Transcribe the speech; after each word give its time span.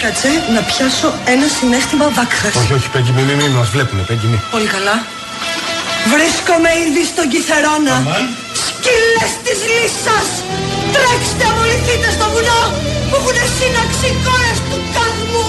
Κάτσε 0.00 0.30
να 0.54 0.60
πιάσω 0.70 1.08
ένα 1.34 1.46
συνέστημα 1.56 2.06
δάκρυας. 2.16 2.54
Όχι, 2.60 2.72
όχι, 2.78 2.88
Πέγγι, 2.94 3.12
μη, 3.16 3.22
μη, 3.28 3.34
μη, 3.40 3.48
μας 3.58 3.68
βλέπουνε, 3.74 4.02
Πέγγι, 4.08 4.26
μη. 4.32 4.38
Πολύ 4.54 4.68
καλά. 4.76 4.96
Βρίσκομαι 6.12 6.70
ήδη 6.86 7.02
στον 7.12 7.26
Κιθερώνα. 7.32 7.94
Αμάν. 8.00 8.24
Σκύλες 8.66 9.32
της 9.44 9.58
λύσας! 9.70 10.28
Τρέξτε, 10.94 11.44
αμολυθείτε 11.50 12.08
στο 12.16 12.26
βουνό 12.34 12.62
που 13.08 13.14
έχουν 13.20 13.38
σύναξη 13.58 14.06
οι 14.12 14.16
κόρες 14.26 14.58
του 14.68 14.78
κόσμου 14.96 15.46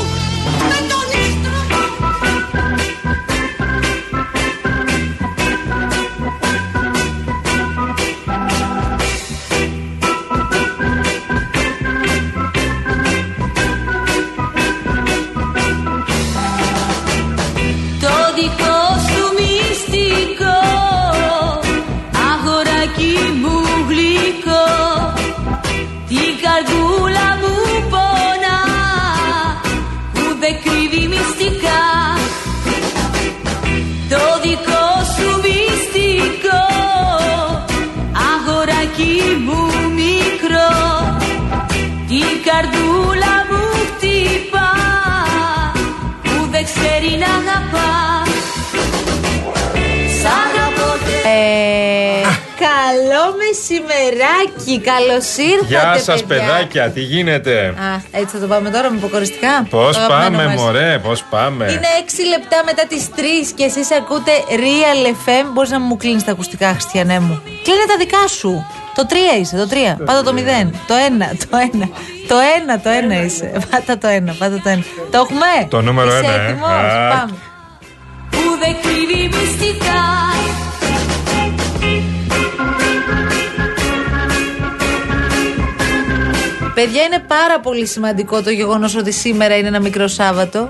μου 23.42 23.56
γλυκό 23.88 24.66
Την 26.08 26.32
καρδούλα 26.44 27.28
μου 27.42 27.56
πονά 27.92 28.60
Που 30.14 30.24
δεν 30.40 30.56
κρύβει 30.64 31.08
μυστικά. 31.08 31.82
Το 34.10 34.24
δικό 34.42 34.86
σου 35.14 35.28
μυστικό 35.44 36.64
Αγοράκι 38.32 39.22
μου 39.46 39.62
μικρό 40.00 40.74
Την 42.08 42.32
καρδούλα 42.46 43.36
μου 43.50 43.64
χτυπά 43.90 44.72
Που 46.24 46.48
δεν 46.52 46.64
ξέρει 46.64 47.18
να 47.18 47.26
αγαπά 47.26 47.93
καλό 53.54 53.78
μεσημεράκι, 53.90 54.76
καλώς 54.92 55.28
ήρθατε. 55.38 55.66
Γεια 55.68 56.00
σας, 56.04 56.24
παιδιά. 56.24 56.44
παιδάκια, 56.46 56.90
τι 56.90 57.02
γίνεται; 57.02 57.56
Α, 57.68 58.02
έτσι 58.12 58.36
θα 58.36 58.40
το 58.42 58.48
πάμε 58.48 58.70
τώρα 58.70 58.90
με 58.92 58.98
υποκοριστικά. 58.98 59.68
Πώς 59.70 59.96
Το 59.96 60.02
αγαπημένο 60.04 60.38
πάμε, 60.38 60.54
μας. 60.54 60.62
μωρέ, 60.62 61.00
πώς 61.04 61.24
πάμε; 61.30 61.66
Είναι 61.66 61.92
6 62.00 62.24
λεπτά 62.34 62.58
μετά 62.66 62.84
τις 62.88 63.04
3 63.16 63.54
και 63.56 63.64
εσείς 63.64 63.92
ακούτε 63.92 64.32
Real 64.50 65.04
FM. 65.24 65.46
Μπορείς 65.54 65.70
να 65.70 65.80
μου 65.80 65.98
κλείνεις 65.98 66.24
τα 66.24 66.32
ακουστικά, 66.32 66.68
Χριστιανέ 66.72 67.20
μου; 67.20 67.42
Κλείνε 67.64 67.86
τα 67.88 67.98
δικά 67.98 68.28
σου. 68.28 68.66
Το 68.96 69.06
3 69.10 69.16
είσαι, 69.42 69.56
το 69.58 69.68
3. 69.68 69.98
Πάτα 70.06 70.24
το 70.24 70.34
0. 70.34 70.72
Το 70.88 70.94
1, 70.94 71.36
το 71.50 71.58
1. 71.58 71.90
Το 72.28 72.36
1, 72.40 72.80
το 72.84 72.90
1 72.90 73.26
είσαι. 73.26 73.52
Πάτα 73.72 73.98
το 73.98 74.08
1, 74.08 74.36
πάτα 74.40 74.62
το 74.64 74.70
1. 74.70 74.84
Το 75.12 75.18
έχουμε; 75.18 75.68
Το 75.70 75.82
νούμερο 75.82 76.10
Είσαι 76.10 76.18
ένα, 76.18 76.34
ε. 76.34 76.46
έτοιμος; 76.46 76.70
Α. 76.70 77.10
Πάμε. 77.10 77.34
που 78.30 78.44
δεν 78.62 78.76
κρύβει 78.82 79.28
μυστικά 79.38 80.02
Παιδιά, 86.74 87.04
είναι 87.04 87.20
πάρα 87.28 87.60
πολύ 87.60 87.88
σημαντικό 87.88 88.42
το 88.44 88.50
γεγονός 88.50 88.96
ότι 88.96 89.12
σήμερα 89.12 89.58
είναι 89.58 89.68
ένα 89.68 89.80
μικρό 89.80 90.08
Σάββατο. 90.08 90.70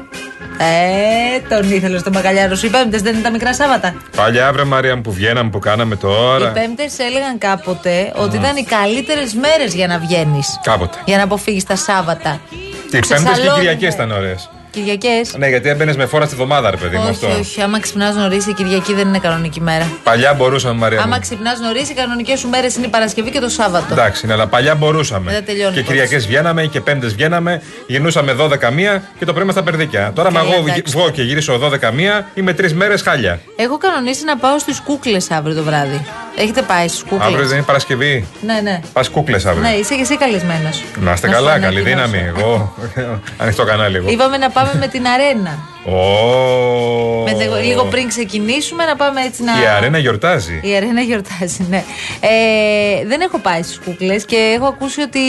Ε, 0.58 1.56
τον 1.56 1.72
ήθελε 1.72 1.98
στο 1.98 2.12
Μακαλιάρο 2.12 2.56
σου. 2.56 2.66
Οι 2.66 2.70
Πέμπτες 2.70 3.02
δεν 3.02 3.14
είναι 3.14 3.24
τα 3.24 3.32
μικρά 3.32 3.54
Σάββατα. 3.54 3.96
Παλιά, 4.16 4.54
βρε 4.54 4.64
Μαρία 4.64 4.96
μου, 4.96 5.02
που 5.02 5.12
βγαίναμε, 5.12 5.50
που 5.50 5.60
κάναμε 5.60 5.96
Οι 5.96 5.98
τώρα. 5.98 6.52
Πέμπτες 6.52 7.00
έλεγαν 7.00 7.38
κάποτε 7.38 8.12
ότι 8.16 8.38
ήταν 8.38 8.56
οι 8.56 8.64
καλύτερες 8.64 9.34
μέρες 9.34 9.74
για 9.74 9.88
να 9.88 10.00
βγαίνεις. 10.00 10.60
Κάποτε. 10.64 10.98
Για 11.06 11.18
να 11.18 11.24
αποφύγεις 11.24 11.64
τα 11.64 11.76
Σάββατα. 11.76 12.40
Τι 12.50 12.56
Πέμπτες 12.90 12.90
και 12.90 13.00
Ξεσαλώνουμε. 13.00 13.54
Κυριακές 13.56 13.94
ήταν 13.94 14.12
ωραίες. 14.12 14.50
Κυριακές. 14.74 15.34
Ναι, 15.38 15.48
γιατί 15.48 15.70
έμπαινε 15.70 15.94
με 15.98 16.06
φόρα 16.06 16.26
στη 16.26 16.36
βδομάδα, 16.36 16.70
ρε 16.72 16.78
παιδί 16.78 16.96
μου 16.96 17.02
Όχι, 17.02 17.12
αυτό. 17.12 17.28
όχι. 17.40 17.62
Άμα 17.62 17.80
ξυπνάς 17.80 18.16
νωρίς, 18.16 18.46
η 18.48 18.54
Κυριακή 18.54 18.94
δεν 18.94 19.08
είναι 19.08 19.20
κανονική 19.20 19.62
μέρα. 19.62 19.88
Παλιά 20.04 20.34
μπορούσαμε, 20.34 20.74
Μαρία. 20.74 20.98
μου. 20.98 21.04
Άμα 21.04 21.20
ξυπνάς 21.20 21.60
νωρίς, 21.60 21.90
οι 21.90 21.94
κανονικές 21.94 22.40
σου 22.40 22.48
μέρες 22.50 22.76
είναι 22.76 22.86
η 22.86 22.90
Παρασκευή 22.90 23.30
και 23.32 23.40
το 23.40 23.50
Σάββατο. 23.50 23.86
Εντάξει, 23.92 24.26
ναι, 24.26 24.34
αλλά 24.34 24.48
παλιά 24.48 24.76
μπορούσαμε. 24.76 25.32
Δεν 25.32 25.46
τελειώνει 25.46 25.74
και 25.76 25.80
πώς. 25.82 25.90
Κυριακές 25.90 26.28
βγαίναμε 26.28 26.66
και 26.66 26.82
Πέμπτες 26.82 27.14
βγαίναμε, 27.14 27.62
γυρνούσαμε 27.88 28.34
12 28.40 28.70
μία 28.72 29.04
και 29.20 29.26
το 29.26 29.34
πρωί 29.34 29.52
στα 29.52 29.64
περδίκια. 29.64 30.12
Τώρα, 30.16 30.32
Καλά, 30.32 30.44
μα 30.44 30.54
εγώ 30.54 30.64
εντάξει. 30.70 30.84
βγω 30.98 31.10
και 31.10 31.22
γυρίσω 31.22 31.60
12 31.60 31.92
μία, 31.94 32.28
είμαι 32.34 32.54
τρεις 32.54 32.74
μέρες 32.74 33.02
χάλια. 33.02 33.40
Έχω 33.56 33.78
κανονίσει 33.78 34.24
να 34.24 34.38
πάω 34.38 34.60
στις 34.60 34.80
κούκλες 34.80 35.32
αύριο 35.32 35.56
το 35.56 35.64
βράδυ. 35.64 36.06
Έχετε 36.38 36.62
πάει 36.62 36.88
στις 36.88 37.04
κούκλες; 37.04 37.28
Αύριο 37.28 37.46
δεν 37.48 37.56
είναι 37.58 37.66
Παρασκευή. 37.66 38.28
Ναι, 38.42 38.60
ναι. 38.64 38.80
Πας 38.94 39.10
κούκλες 39.10 39.46
αύριο. 39.46 39.70
Ναι, 39.70 39.76
είσαι 39.76 39.96
και 39.96 40.02
εσύ 40.02 40.18
καλεσμένος. 40.18 40.84
Να 41.00 41.12
είστε 41.14 41.28
καλά, 41.28 41.60
καλή 41.60 41.82
δύναμη. 41.82 42.32
Εγώ 42.36 42.74
ανοιχτό 43.42 43.64
κανάλι 43.64 43.96
εγώ. 43.98 44.10
Είπαμε 44.12 44.38
να 44.38 44.50
πάμε 44.50 44.63
με 44.80 44.88
την 44.88 45.08
αρένα. 45.08 45.60
Ω. 45.86 47.24
Με 47.24 47.32
λίγο, 47.32 47.56
λίγο 47.56 47.84
πριν 47.86 48.08
ξεκινήσουμε 48.08 48.86
να 48.86 48.96
πάμε 48.96 49.22
έτσι 49.22 49.44
να. 49.44 49.52
Η 49.62 49.68
αρένα 49.78 49.98
γιορτάζει. 49.98 50.60
Η 50.64 50.76
αρένα 50.76 51.02
γιορτάζει, 51.02 51.66
ναι. 51.70 51.84
Ε, 52.20 53.06
δεν 53.06 53.22
έχω 53.22 53.40
πάει 53.40 53.62
στις 53.64 53.80
κούκλες 53.86 54.26
και 54.26 54.54
έχω 54.56 54.66
ακούσει 54.66 55.02
ότι 55.02 55.20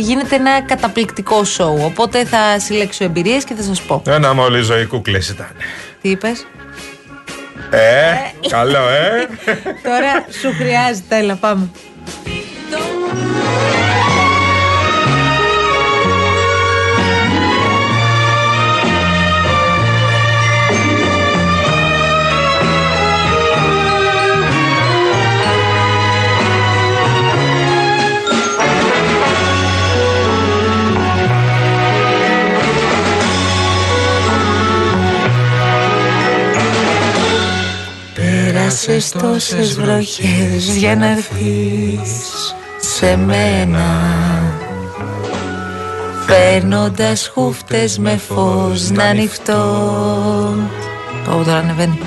γίνεται 0.00 0.34
ένα 0.34 0.62
καταπληκτικό 0.62 1.44
σοου. 1.44 1.80
Οπότε 1.84 2.24
θα 2.24 2.58
συλλέξω 2.58 3.04
εμπειρίες 3.04 3.44
και 3.44 3.54
θα 3.54 3.62
σας 3.62 3.82
πω. 3.82 4.02
Ένα 4.06 4.34
μόλι 4.34 4.62
ζωή 4.62 4.86
κούκλες 4.86 5.28
ήταν. 5.28 5.50
Τι 6.02 6.08
είπες; 6.10 6.46
Ε, 7.70 8.14
καλό, 8.48 8.88
ε. 8.88 9.26
Τώρα 9.82 10.26
σου 10.40 10.54
χρειάζεται, 10.58 11.16
έλα 11.16 11.34
πάμε. 11.34 11.70
Πέρασες 38.86 39.10
τόσες 39.10 39.74
βροχές 39.80 40.76
για 40.76 40.96
να 40.96 41.06
έρθεις 41.10 42.54
σε 42.80 43.16
μένα 43.16 43.84
Παίρνοντας 46.26 47.30
χούφτες 47.34 47.98
με 47.98 48.20
φως 48.28 48.90
να 48.90 49.04
ανοιχτώ 49.04 49.54
Πω 51.24 51.30
τώρα 51.44 51.56
ανεβαίνει 51.58 51.98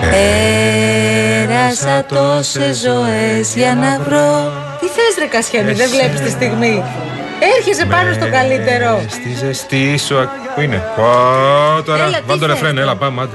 Πέρασα 0.00 2.04
τόσες 2.04 2.78
ζωές 2.80 3.54
για 3.54 3.74
να 3.74 3.98
βρω 4.04 4.52
Τι 4.80 4.86
θες 4.86 5.14
ρε 5.18 5.26
Κασιανή, 5.26 5.72
δεν 5.72 5.90
βλέπεις 5.90 6.20
τη 6.20 6.30
στιγμή; 6.30 6.82
Έρχεσαι 7.56 7.86
πάνω 7.86 8.12
στο 8.12 8.30
καλύτερο 8.30 9.02
Στη 9.08 9.34
ζεστή 9.38 9.98
σου. 9.98 10.18
ακ- 10.18 10.54
Πού 10.54 10.60
είναι; 10.60 10.82
Ω, 10.96 11.82
τώρα. 11.82 12.04
Έλα, 12.04 12.16
τι 12.18 12.22
Βάλ 12.26 12.38
το 12.38 12.46
θες 12.46 12.54
ρεφρέν, 12.54 12.70
τώρα; 12.74 12.82
έλα, 12.82 12.96
πάμε, 12.96 13.22
άντε. 13.22 13.32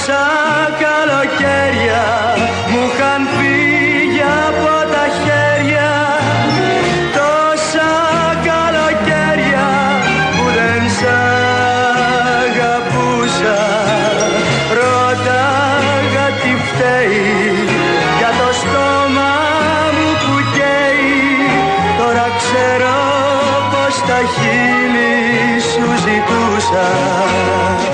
Τόσα 0.00 0.26
καλοκαίρια 0.80 1.79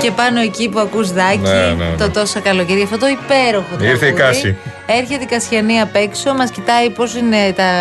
Και 0.07 0.13
πάνω 0.13 0.39
εκεί 0.39 0.69
που 0.69 0.79
ακούς 0.79 1.11
δάκι, 1.11 1.37
Ναι, 1.37 1.49
ναι, 1.49 1.73
ναι. 1.73 1.95
το 1.97 2.09
τόσα 2.09 2.39
καλοκαίρι, 2.39 2.81
αυτό 2.83 2.97
το 2.97 3.07
υπέροχο 3.07 3.67
Ήρθε 3.71 4.07
η 4.07 4.13
τραγούδι. 4.13 4.13
Κάση. 4.21 4.57
Έρχεται 4.85 5.23
η 5.23 5.25
Κασιανή 5.25 5.79
απ' 5.81 5.95
έξω, 5.95 6.33
μας 6.33 6.51
κοιτάει 6.51 6.89
πώς 6.89 7.15
είναι 7.15 7.53
τα, 7.55 7.71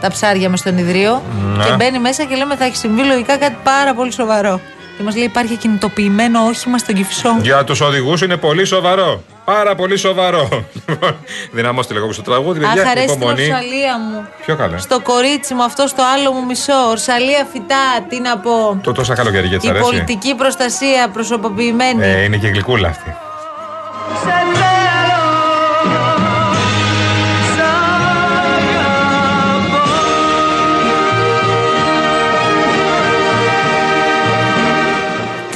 τα 0.00 0.08
ψάρια 0.10 0.48
με 0.48 0.56
στον 0.56 0.78
ιδρύο 0.78 1.22
Να. 1.56 1.64
και 1.64 1.72
μπαίνει 1.76 1.98
μέσα 1.98 2.24
και 2.24 2.34
λέμε 2.36 2.56
θα 2.56 2.64
έχει 2.64 2.76
συμβεί 2.76 3.02
λογικά 3.02 3.36
κάτι 3.36 3.56
πάρα 3.62 3.94
πολύ 3.94 4.12
σοβαρό. 4.12 4.60
Και 4.96 5.02
μας 5.02 5.14
λέει 5.16 5.24
υπάρχει 5.24 5.56
κινητοποιημένο 5.56 6.40
όχημα 6.40 6.78
στον 6.78 6.94
Κυφισό. 6.94 7.36
Για 7.42 7.64
τους 7.64 7.80
οδηγούς 7.80 8.22
είναι 8.22 8.36
πολύ 8.36 8.64
σοβαρό. 8.64 9.22
Πάρα 9.44 9.74
πολύ 9.74 9.96
σοβαρό. 9.96 10.48
Λοιπόν, 10.88 11.16
Δυναμώστε 11.52 11.94
λίγο 11.94 12.12
στο 12.12 12.22
τραγούδι, 12.22 12.64
Αχ, 12.64 12.72
παιδιά. 12.74 12.90
αρέσει 12.90 13.06
την 13.06 13.16
Υπομονή. 13.16 13.42
ορσαλία 13.42 13.98
μου. 13.98 14.26
Πιο 14.46 14.56
καλά. 14.56 14.78
Στο 14.78 15.00
κορίτσι 15.00 15.54
μου, 15.54 15.62
αυτό 15.62 15.86
στο 15.86 16.02
άλλο 16.14 16.32
μου 16.32 16.44
μισό. 16.46 16.88
Ορσαλία 16.90 17.46
φυτά, 17.52 18.06
τι 18.08 18.20
να 18.20 18.38
πω. 18.38 18.80
Το 18.82 18.92
τόσα 18.92 19.14
καλοκαιρία 19.14 19.58
τη 19.58 19.66
Η 19.66 19.70
αρέσει; 19.70 19.84
πολιτική 19.84 20.34
προστασία 20.34 21.08
προσωποποιημένη. 21.12 22.04
Ε, 22.04 22.22
είναι 22.22 22.36
και 22.36 22.46
γλυκούλα 22.48 22.88
αυτή. 22.88 23.16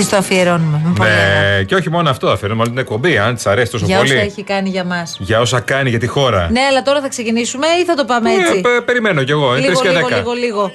Το 0.09 0.17
αφιερώνουμε. 0.17 0.81
Με 0.85 0.93
πολύ 0.97 1.09
χαρά. 1.11 1.57
Ναι, 1.57 1.63
και 1.63 1.75
όχι 1.75 1.91
μόνο 1.91 2.11
αυτό, 2.11 2.29
αφαιρούμε 2.29 2.61
όλη 2.61 2.71
την 2.71 2.79
εκπομπή, 2.79 3.19
αν 3.19 3.35
της 3.35 3.47
αρέσει 3.47 3.71
τόσο 3.71 3.87
Για 3.87 3.97
πολύ. 3.99 4.13
όσα 4.13 4.21
έχει 4.21 4.43
κάνει 4.43 4.69
για 4.69 4.85
μας. 4.85 5.17
Για 5.21 5.41
όσα 5.41 5.61
κάνει 5.61 5.91
για 5.91 5.99
τη 5.99 6.07
χώρα. 6.07 6.49
Ναι, 6.51 6.61
αλλά 6.61 6.83
τώρα 6.83 7.01
θα 7.01 7.09
ξεκινήσουμε 7.09 7.67
ή 7.67 7.85
θα 7.85 7.95
το 7.95 8.05
πάμε 8.05 8.31
Ε, 8.31 8.35
έτσι; 8.35 8.61
πε- 8.61 8.83
περιμένω 8.85 9.23
κι 9.25 9.31
εγώ, 9.31 9.57
είναι 9.57 9.69
λίγο, 9.69 9.81
3 9.81 9.83
και 9.83 9.89
10. 9.89 9.93
λίγο, 9.93 10.09
λίγο, 10.09 10.33
λίγο. 10.33 10.71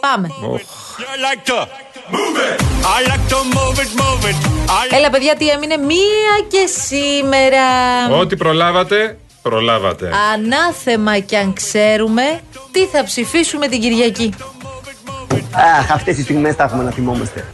Πάμε. 0.00 0.28
I 0.30 1.16
like 1.26 1.50
to 1.50 1.58
move 2.14 2.36
it. 2.48 2.60
I 2.96 3.00
like 3.10 3.24
to 3.32 3.38
move 3.56 3.76
it, 3.84 3.90
move 4.02 4.24
it. 4.30 4.46
I 4.92 4.96
Έλα, 4.96 5.10
παιδιά, 5.10 5.34
τι 5.36 5.48
έμεινε; 5.48 5.76
Μία 5.76 6.34
και 6.48 6.66
σήμερα. 6.86 7.64
Ό,τι 8.18 8.36
προλάβατε, 8.36 9.18
προλάβατε. 9.42 10.10
Ανάθεμα 10.34 11.18
κι 11.18 11.36
αν 11.36 11.52
ξέρουμε 11.52 12.22
τι 12.72 12.86
θα 12.86 13.04
ψηφίσουμε 13.04 13.68
την 13.68 13.80
Κυριακή. 13.80 14.34
Αχ, 15.78 15.92
αυτές 15.92 16.18
οι 16.18 16.22
στιγμές 16.22 16.56
τα 16.56 16.64
έχουμε 16.64 16.82
να 16.82 16.90
θυμόμαστε. 16.90 17.44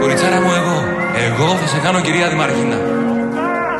Κοριτσάρα 0.00 0.40
μου 0.40 0.50
εγώ, 0.60 0.78
εγώ 1.26 1.56
θα 1.56 1.66
σε 1.66 1.78
κάνω 1.78 2.00
κυρία 2.00 2.28
Δημαρχίνα. 2.28 2.76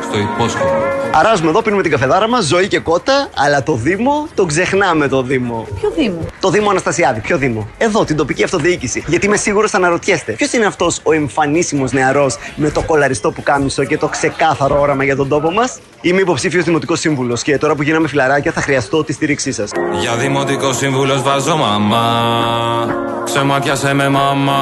Στο 0.01 0.17
υπόσχομαι. 0.19 0.90
Αράζουμε 1.13 1.49
εδώ, 1.49 1.61
πίνουμε 1.61 1.81
την 1.81 1.91
καφεδάρα 1.91 2.27
μας, 2.27 2.45
ζωή 2.45 2.67
και 2.67 2.79
κότα, 2.79 3.29
αλλά 3.35 3.63
το 3.63 3.73
Δήμο 3.75 4.27
το 4.35 4.45
ξεχνάμε 4.45 5.07
το 5.07 5.21
Δήμο. 5.21 5.67
Ποιο 5.79 5.91
Δήμο; 5.95 6.25
Το 6.39 6.49
Δήμο 6.49 6.69
Αναστασιάδη, 6.69 7.19
ποιο 7.19 7.37
Δήμο; 7.37 7.69
Εδώ, 7.77 8.05
την 8.05 8.15
τοπική 8.15 8.43
αυτοδιοίκηση. 8.43 9.03
Γιατί 9.07 9.25
είμαι 9.25 9.37
σίγουρος 9.37 9.71
θα 9.71 9.77
αναρωτιέστε, 9.77 10.31
ποιος 10.31 10.53
είναι 10.53 10.65
αυτός 10.65 10.99
ο 11.03 11.11
εμφανίσιμος 11.11 11.91
νεαρός 11.91 12.37
με 12.55 12.69
το 12.69 12.81
κολαριστό 12.81 13.31
που 13.31 13.43
κάμισο 13.43 13.83
και 13.83 13.97
το 13.97 14.07
ξεκάθαρο 14.07 14.79
όραμα 14.79 15.03
για 15.03 15.15
τον 15.15 15.27
τόπο 15.27 15.51
μας; 15.51 15.79
Είμαι 16.01 16.21
υποψήφιος 16.21 16.63
δημοτικός 16.63 16.99
σύμβουλος 16.99 17.41
και 17.41 17.57
τώρα 17.57 17.75
που 17.75 17.83
γίναμε 17.83 18.07
φιλαράκια 18.07 18.51
θα 18.51 18.61
χρειαστώ 18.61 19.03
τη 19.03 19.13
στήριξή 19.13 19.51
σας. 19.51 19.69
Για 19.99 20.15
δημοτικό 20.15 20.73
σύμβουλος 20.73 21.21
βάζω 21.21 21.55
μαμά. 21.55 22.09
Ξεμάτιασε 23.23 23.93
με 23.93 24.09
μαμά. 24.09 24.59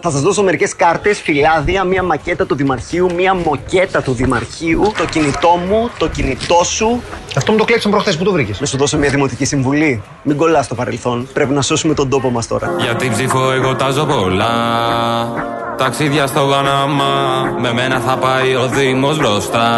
Θα 0.00 0.10
σας 0.10 0.20
δώσω 0.20 0.42
μερικές 0.42 0.76
κάρτες, 0.76 1.20
φυλάδια, 1.20 1.84
μία 1.84 2.02
μακέτα 2.02 2.46
του 2.46 2.54
Δημαρχείου, 2.54 3.14
μία 3.14 3.34
μοκέτα 3.34 4.02
του 4.02 4.12
Δημαρχείου, 4.12 4.92
το 4.98 5.04
κινητό 5.04 5.58
μου, 5.68 5.73
το 5.98 6.08
κινητό 6.08 6.64
σου. 6.64 7.02
Αυτό 7.36 7.52
μου 7.52 7.58
το 7.58 7.64
κλέψαν 7.64 7.90
προχθές 7.90 8.16
που 8.16 8.24
το 8.24 8.32
βρήκες; 8.32 8.60
Να 8.60 8.66
σου 8.66 8.76
δώσω 8.76 8.98
μια 8.98 9.10
δημοτική 9.10 9.44
συμβουλή. 9.44 10.02
Μην 10.22 10.36
κολλάς 10.36 10.64
στο 10.64 10.74
παρελθόν. 10.74 11.28
Πρέπει 11.32 11.52
να 11.52 11.62
σώσουμε 11.62 11.94
τον 11.94 12.08
τόπο 12.08 12.30
μας 12.30 12.46
τώρα. 12.46 12.74
Για 12.78 12.94
την 12.94 13.12
ψήφο 13.12 13.52
εγώ 13.52 13.74
τάζω 13.74 14.04
πολλά. 14.04 14.52
Ταξίδια 15.76 16.26
στο 16.26 16.40
Παναμά. 16.50 17.44
Με 17.60 17.72
μένα 17.72 18.00
θα 18.00 18.16
πάει 18.16 18.54
ο 18.54 18.68
Δήμος 18.68 19.18
μπροστά. 19.18 19.68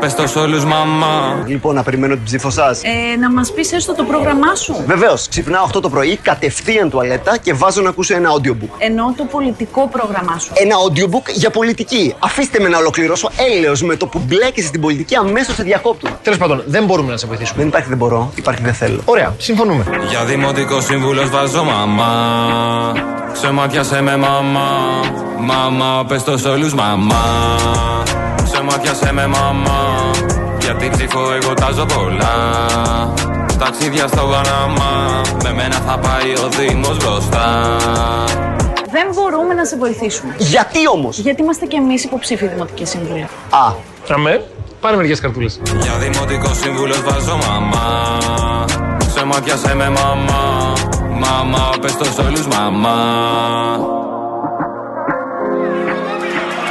Πες 0.00 0.14
το 0.14 0.26
σ' 0.26 0.36
όλους 0.36 0.64
μαμά. 0.64 1.44
Λοιπόν, 1.46 1.74
να 1.74 1.82
περιμένω 1.82 2.14
την 2.14 2.24
ψήφο 2.24 2.50
σας. 2.50 2.82
Ε, 2.82 3.16
να 3.20 3.30
μας 3.32 3.52
πεις 3.52 3.72
έστω 3.72 3.94
το 3.94 4.04
πρόγραμμά 4.04 4.54
σου. 4.54 4.84
Βεβαίως, 4.86 5.28
ξυπνάω 5.28 5.64
8 5.64 5.80
το 5.80 5.88
πρωί, 5.88 6.16
κατευθείαν 6.22 6.90
τουαλέτα 6.90 7.38
και 7.38 7.52
βάζω 7.52 7.82
να 7.82 7.88
ακούσω 7.88 8.14
ένα 8.14 8.30
audiobook. 8.30 8.68
Εννοώ 8.78 9.12
το 9.16 9.24
πολιτικό 9.24 9.88
πρόγραμμά 9.88 10.38
σου. 10.38 10.50
Ένα 10.54 10.74
audiobook 10.86 11.32
για 11.34 11.50
πολιτική. 11.50 12.14
Αφήστε 12.18 12.60
με 12.60 12.68
να 12.68 12.78
ολοκληρώσω 12.78 13.30
έλεος 13.52 13.82
με 13.82 13.96
το 13.96 14.06
που 14.06 14.22
μπλέκεσαι 14.26 14.66
στην 14.66 14.80
πολιτική 14.80 15.16
αμέσως 15.16 15.54
σε 15.54 15.62
διακόπτου. 15.62 16.08
Τέλος 16.22 16.38
πάντων, 16.38 16.62
δεν 16.66 16.84
μπορούμε 16.84 17.10
να 17.10 17.16
σε 17.16 17.26
βοηθήσουμε. 17.26 17.58
Δεν 17.58 17.68
υπάρχει 17.68 17.88
δεν 17.88 17.98
μπορώ, 17.98 18.32
υπάρχει 18.34 18.62
δεν 18.62 18.74
θέλω. 18.74 19.00
Ωραία, 19.04 19.34
συμφωνούμε. 19.38 19.84
Για 20.08 20.24
δημοτικός 20.24 20.84
σύμβουλος 20.84 21.30
βάζω 21.30 21.64
μαμά. 21.64 22.12
Ξεμάτιασε 23.32 24.02
με 24.02 24.16
μαμά. 24.16 24.70
Μαμά, 25.38 26.04
πες 26.08 26.22
το 26.22 26.38
σ' 26.38 26.44
όλους 26.44 26.74
μαμά. 26.74 27.24
Ξεμάτιασε 28.68 29.12
με 29.12 29.26
μαμά. 29.26 30.10
Για 30.60 30.74
την 30.74 30.90
ψήφο 30.90 31.32
εγώ 31.42 31.54
τάζω 31.54 31.86
πολλά. 31.86 32.34
Ταξίδια 33.58 34.06
στο 34.06 34.16
Παναμά. 34.16 35.20
Με 35.42 35.52
μένα 35.52 35.74
θα 35.74 35.98
πάει 35.98 36.32
ο 36.44 36.48
Δήμος 36.48 36.96
μπροστά. 36.96 37.76
Δεν 38.90 39.08
μπορούμε 39.14 39.54
να 39.54 39.64
σε 39.64 39.76
βοηθήσουμε. 39.76 40.34
Γιατί 40.38 40.88
όμως; 40.88 41.18
Γιατί 41.18 41.42
είμαστε 41.42 41.66
κι 41.66 41.76
εμείς 41.76 42.04
υποψήφοι 42.04 42.46
δημοτική 42.46 42.84
σύμβουλοι. 42.84 43.22
Α, 43.50 43.72
Αμέ, 44.14 44.44
πάρε 44.80 44.96
μερικές 44.96 45.20
καρτούλες. 45.20 45.60
Για 45.80 45.92
δημοτικό 45.98 46.54
σύμβουλος 46.54 47.02
βάζω 47.02 47.38
μαμά. 47.48 48.18
Ξεμάτιασε 49.14 49.74
με 49.74 49.88
μαμά. 49.88 50.72
Μαμά, 51.10 51.70
πες 51.80 51.96
το 51.96 52.04
σ' 52.04 52.18
όλους 52.18 52.46
μαμά. 52.46 52.96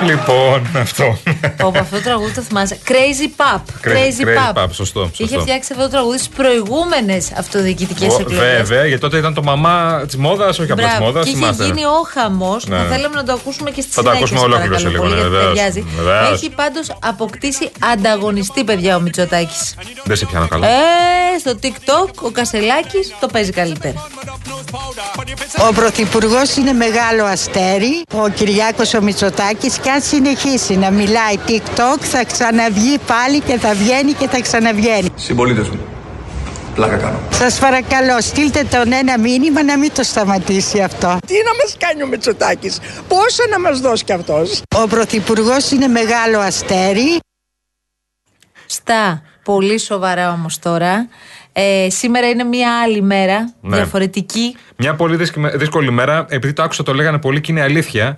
Λοιπόν, 0.04 0.68
αυτό. 0.78 1.18
Όπου 1.64 1.80
αυτό 1.80 1.96
το 1.96 2.02
τραγούδι 2.04 2.32
το 2.32 2.42
θυμάσαι. 2.42 2.80
Crazy 2.88 3.42
Pop. 3.42 3.60
Crazy- 3.88 4.26
Crazy 4.26 4.58
Pop, 4.64 4.68
σωστό, 4.72 5.02
Είχε 5.14 5.24
σωστό. 5.24 5.40
φτιάξει 5.40 5.70
αυτό 5.74 5.84
το 5.84 5.90
τραγούδι 5.90 6.18
στις 6.18 6.30
προηγούμενες 6.30 7.32
αυτοδιοικητικές 7.38 8.14
Ω, 8.14 8.18
εκλογές. 8.20 8.46
Βέβαια, 8.68 8.86
γιατί 8.86 9.02
τότε 9.02 9.18
ήταν 9.18 9.34
το 9.34 9.44
μαμά 9.44 10.04
της 10.06 10.16
μόδας, 10.16 10.60
όχι 10.60 10.72
απλά 10.72 10.96
τη 10.98 11.02
μόδας. 11.04 11.26
Και 11.26 11.30
είχε 11.32 11.64
γίνει 11.64 11.86
ο 11.86 12.08
χαμός. 12.14 12.66
Ναι. 12.68 12.78
Θα 12.78 12.84
θέλαμε 12.84 13.16
να 13.16 13.24
το 13.24 13.34
ακούσουμε 13.34 13.72
και 13.72 13.82
στη 13.82 13.92
Θα 13.92 14.04
το 14.04 14.10
συνέχεια. 14.10 14.18
ακούσουμε 14.20 14.40
σε 14.40 14.46
ολόκληρο 14.46 14.76
παρακαλώ 14.76 14.90
σε 14.90 14.98
λίγο, 14.98 15.02
πολύ, 15.04 15.14
ναι, 15.16 15.20
γιατί 15.22 15.36
βεβαίως. 15.36 15.54
ταιριάζει. 15.56 15.86
Βεβαίως. 15.98 16.32
Έχει 16.32 16.50
πάντως 16.50 16.88
αποκτήσει 17.04 17.70
ανταγωνιστή, 17.94 18.64
παιδιά, 18.64 18.96
ο 18.96 19.00
Μητσοτάκης. 19.00 19.76
Δεν 20.04 20.16
σε 20.18 20.26
πιάνω 20.26 20.48
καλά. 20.48 20.68
Ε, 20.68 21.40
στο 21.40 21.54
TikTok 21.64 22.10
ο 22.22 22.30
Κασελάκης 22.32 23.14
το 23.20 23.28
παίζει 23.28 23.52
καλύτερα. 23.52 24.08
Ο 25.70 25.74
Πρωθυπουργός 25.74 26.56
είναι 26.56 26.74
μεγάλο 26.74 27.24
αστέρι, 27.26 28.04
ο 28.14 28.28
Κυριάκος 28.30 28.94
ο 28.94 29.02
Μητσοτάκης 29.02 29.78
και 29.88 29.94
αν 29.94 30.01
συνεχίσει 30.01 30.75
να 30.78 30.92
μιλάει 30.92 31.36
TikTok 31.48 32.00
θα 32.00 32.25
ξαναβγεί 32.25 32.98
πάλι 33.07 33.39
και 33.39 33.57
θα 33.57 33.74
βγαίνει 33.74 34.13
και 34.13 34.28
θα 34.28 34.42
ξαναβγαίνει. 34.42 35.10
Συμπολίτες 35.16 35.69
μου. 35.69 35.80
Πλάκα 36.75 36.95
κάνω. 36.98 37.19
Σας 37.31 37.60
παρακαλώ 37.60 38.22
στείλτε 38.22 38.63
τον 38.63 38.92
ένα 38.92 39.19
μήνυμα 39.19 39.63
να 39.63 39.78
μην 39.78 39.94
το 39.94 40.04
σταματήσει 40.04 40.81
αυτό. 40.81 41.18
Τι 41.28 41.34
να 41.34 41.63
μας 41.63 41.75
κάνει 41.80 42.04
ο 42.04 42.07
Μητσοτάκης, 42.07 42.80
πόσα 43.07 43.44
να 43.50 43.60
μας 43.60 43.80
δώσει 43.80 44.04
κι 44.04 44.12
αυτός; 44.13 44.62
Ο 44.75 44.88
Πρωθυπουργός 44.88 45.72
είναι 45.72 45.88
μεγάλο 45.88 46.39
αστέρι. 46.39 47.19
Στα 48.66 49.22
πολύ 49.44 49.80
σοβαρά 49.80 50.31
όμως 50.31 50.60
τώρα. 50.60 51.07
Ε, 51.54 51.88
σήμερα 51.89 52.30
είναι 52.30 52.44
μια 52.44 52.81
άλλη 52.81 53.01
μέρα, 53.01 53.54
Ναι. 53.62 53.75
διαφορετική. 53.75 54.56
Μια 54.75 54.95
πολύ 54.95 55.16
δύσκη- 55.16 55.56
δύσκολη 55.57 55.92
μέρα, 55.92 56.25
επειδή 56.30 56.54
το 56.54 56.63
άκουσα, 56.63 56.84
το 56.84 56.94
λέγανε 56.94 57.18
πολύ 57.18 57.42
και 57.42 57.51
είναι 57.51 57.62
αλήθεια. 57.62 58.18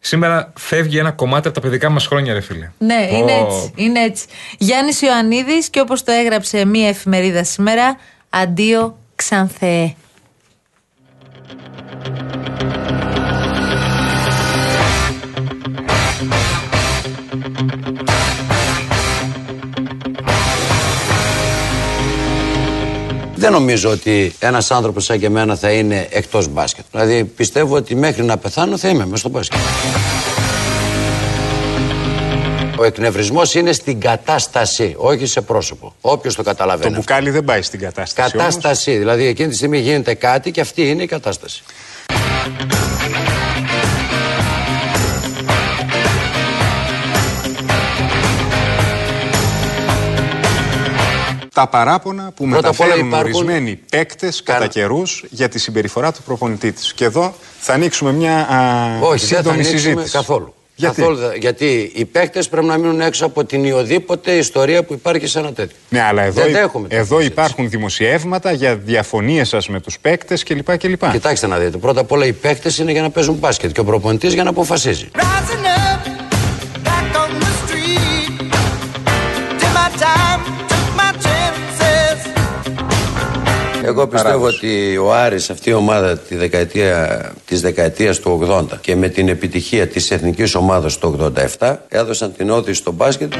Σήμερα 0.00 0.52
φεύγει 0.58 0.98
ένα 0.98 1.10
κομμάτι 1.10 1.48
από 1.48 1.60
τα 1.60 1.66
παιδικά 1.66 1.90
μας 1.90 2.06
χρόνια, 2.06 2.32
ρε 2.32 2.40
φίλε. 2.40 2.70
Ναι, 2.78 3.08
Ω, 3.12 3.16
είναι 3.16 3.32
έτσι, 3.32 3.72
είναι 3.74 4.00
έτσι. 4.00 4.26
Γιάννης 4.58 5.02
Ιωαννίδης 5.02 5.68
και 5.68 5.80
όπως 5.80 6.02
το 6.02 6.12
έγραψε 6.12 6.64
μία 6.64 6.88
εφημερίδα 6.88 7.44
σήμερα, 7.44 7.96
αντίο 8.30 8.96
Ξανθεέ. 9.14 9.94
Δεν 23.34 23.52
νομίζω 23.52 23.90
ότι 23.90 24.32
ένας 24.38 24.70
άνθρωπος 24.70 25.04
σαν 25.04 25.18
και 25.18 25.26
εμένα 25.26 25.56
θα 25.56 25.70
είναι 25.70 26.08
εκτός 26.10 26.48
μπάσκετ. 26.48 26.84
Δηλαδή 26.90 27.24
πιστεύω 27.24 27.76
ότι 27.76 27.94
μέχρι 27.94 28.22
να 28.24 28.36
πεθάνω 28.36 28.76
θα 28.78 28.88
είμαι 28.88 29.04
μέσα 29.04 29.16
στο 29.16 29.28
μπάσκετ. 29.28 29.58
Ο 32.78 32.84
εκνευρισμός 32.84 33.54
είναι 33.54 33.72
στην 33.72 34.00
κατάσταση, 34.00 34.94
όχι 34.98 35.26
σε 35.26 35.40
πρόσωπο. 35.40 35.94
Όποιος 36.00 36.34
το 36.34 36.42
καταλαβαίνει. 36.42 36.90
Το 36.90 36.96
μπουκάλι 36.98 37.30
δεν 37.30 37.44
πάει 37.44 37.62
στην 37.62 37.80
κατάσταση. 37.80 38.36
όμως. 38.36 38.54
Κατάσταση. 38.54 38.96
Δηλαδή 38.96 39.26
εκείνη 39.26 39.48
τη 39.48 39.54
στιγμή 39.54 39.78
γίνεται 39.78 40.14
κάτι 40.14 40.50
και 40.50 40.60
αυτή 40.60 40.88
είναι 40.90 41.02
η 41.02 41.06
κατάσταση. 41.06 41.62
Τα 51.54 51.66
παράπονα 51.68 52.32
που 52.36 52.48
Πρώτα 52.48 52.68
απ' 52.68 52.80
όλα 52.80 52.88
μεταφέρουν 52.88 53.06
υπάρχουν- 53.08 53.34
ορισμένοι 53.48 53.76
παίκτες 53.90 54.42
κατά 54.42 54.66
καιρούς 54.66 55.24
για 55.30 55.48
τη 55.48 55.58
συμπεριφορά 55.58 56.12
του 56.12 56.22
προπονητή 56.22 56.72
του. 56.72 56.80
Και 56.94 57.04
εδώ 57.04 57.34
θα 57.60 57.72
ανοίξουμε 57.72 58.12
μια 58.12 58.36
α, 58.36 58.84
Όχι, 59.00 59.26
δεν 59.26 59.36
θα 59.36 59.36
σύντομη 59.36 59.54
ανοίξουμε 59.54 59.78
συζήτηση. 59.80 60.10
καθόλου. 60.10 60.54
Γιατί; 60.80 60.94
Καθόλου 61.00 61.16
δεν- 61.16 61.36
γιατί 61.40 61.92
οι 61.94 62.04
παίκτες 62.04 62.48
πρέπει 62.48 62.66
να 62.66 62.76
μείνουν 62.78 63.00
έξω 63.00 63.26
από 63.26 63.44
την 63.44 63.60
οποιοδήποτε 63.60 64.32
ιστορία 64.32 64.82
που 64.84 64.92
υπάρχει 64.92 65.26
σε 65.26 65.38
ένα 65.38 65.52
τέτοιο. 65.52 65.76
Ναι, 65.88 66.00
αλλά 66.02 66.22
εδώ, 66.22 66.40
Δεν 66.42 66.50
υ- 66.50 66.54
δέχομαι 66.54 66.88
τέτοια 66.88 67.02
εδώ 67.02 67.20
υπάρχουν 67.20 67.68
δημοσιεύματα 67.70 68.52
για 68.52 68.76
διαφωνίες 68.76 69.48
σα 69.48 69.72
με 69.72 69.80
τους 69.80 69.98
παίκτες 69.98 70.42
κλπ. 70.42 70.76
κλπ. 70.78 71.10
Κοιτάξτε 71.10 71.46
να 71.46 71.58
δείτε. 71.58 71.76
Πρώτα 71.78 72.00
απ' 72.00 72.12
όλα 72.12 72.26
οι 72.26 72.32
παίκτες 72.32 72.78
είναι 72.78 72.92
για 72.92 73.02
να 73.02 73.10
παίζουν 73.10 73.34
μπάσκετ 73.34 73.72
και 73.72 73.80
ο 73.80 73.84
προπονητής 73.84 74.34
για 74.34 74.42
να 74.44 74.50
αποφασίζει. 74.50 75.08
Εγώ 83.88 84.06
πιστεύω 84.06 84.46
ότι 84.46 84.96
ο 84.96 85.14
Άρης, 85.14 85.50
αυτή 85.50 85.70
η 85.70 85.72
ομάδα 85.72 86.18
τη 86.18 86.36
δεκαετία, 86.36 87.20
της 87.46 87.60
δεκαετίας 87.60 88.18
του 88.18 88.48
80 88.48 88.64
και 88.80 88.96
με 88.96 89.08
την 89.08 89.28
επιτυχία 89.28 89.86
της 89.86 90.10
εθνικής 90.10 90.54
ομάδας 90.54 90.98
του 90.98 91.32
87 91.58 91.76
έδωσαν 91.88 92.32
την 92.36 92.50
όθηση 92.50 92.78
στο 92.78 92.92
μπάσκετ 92.92 93.32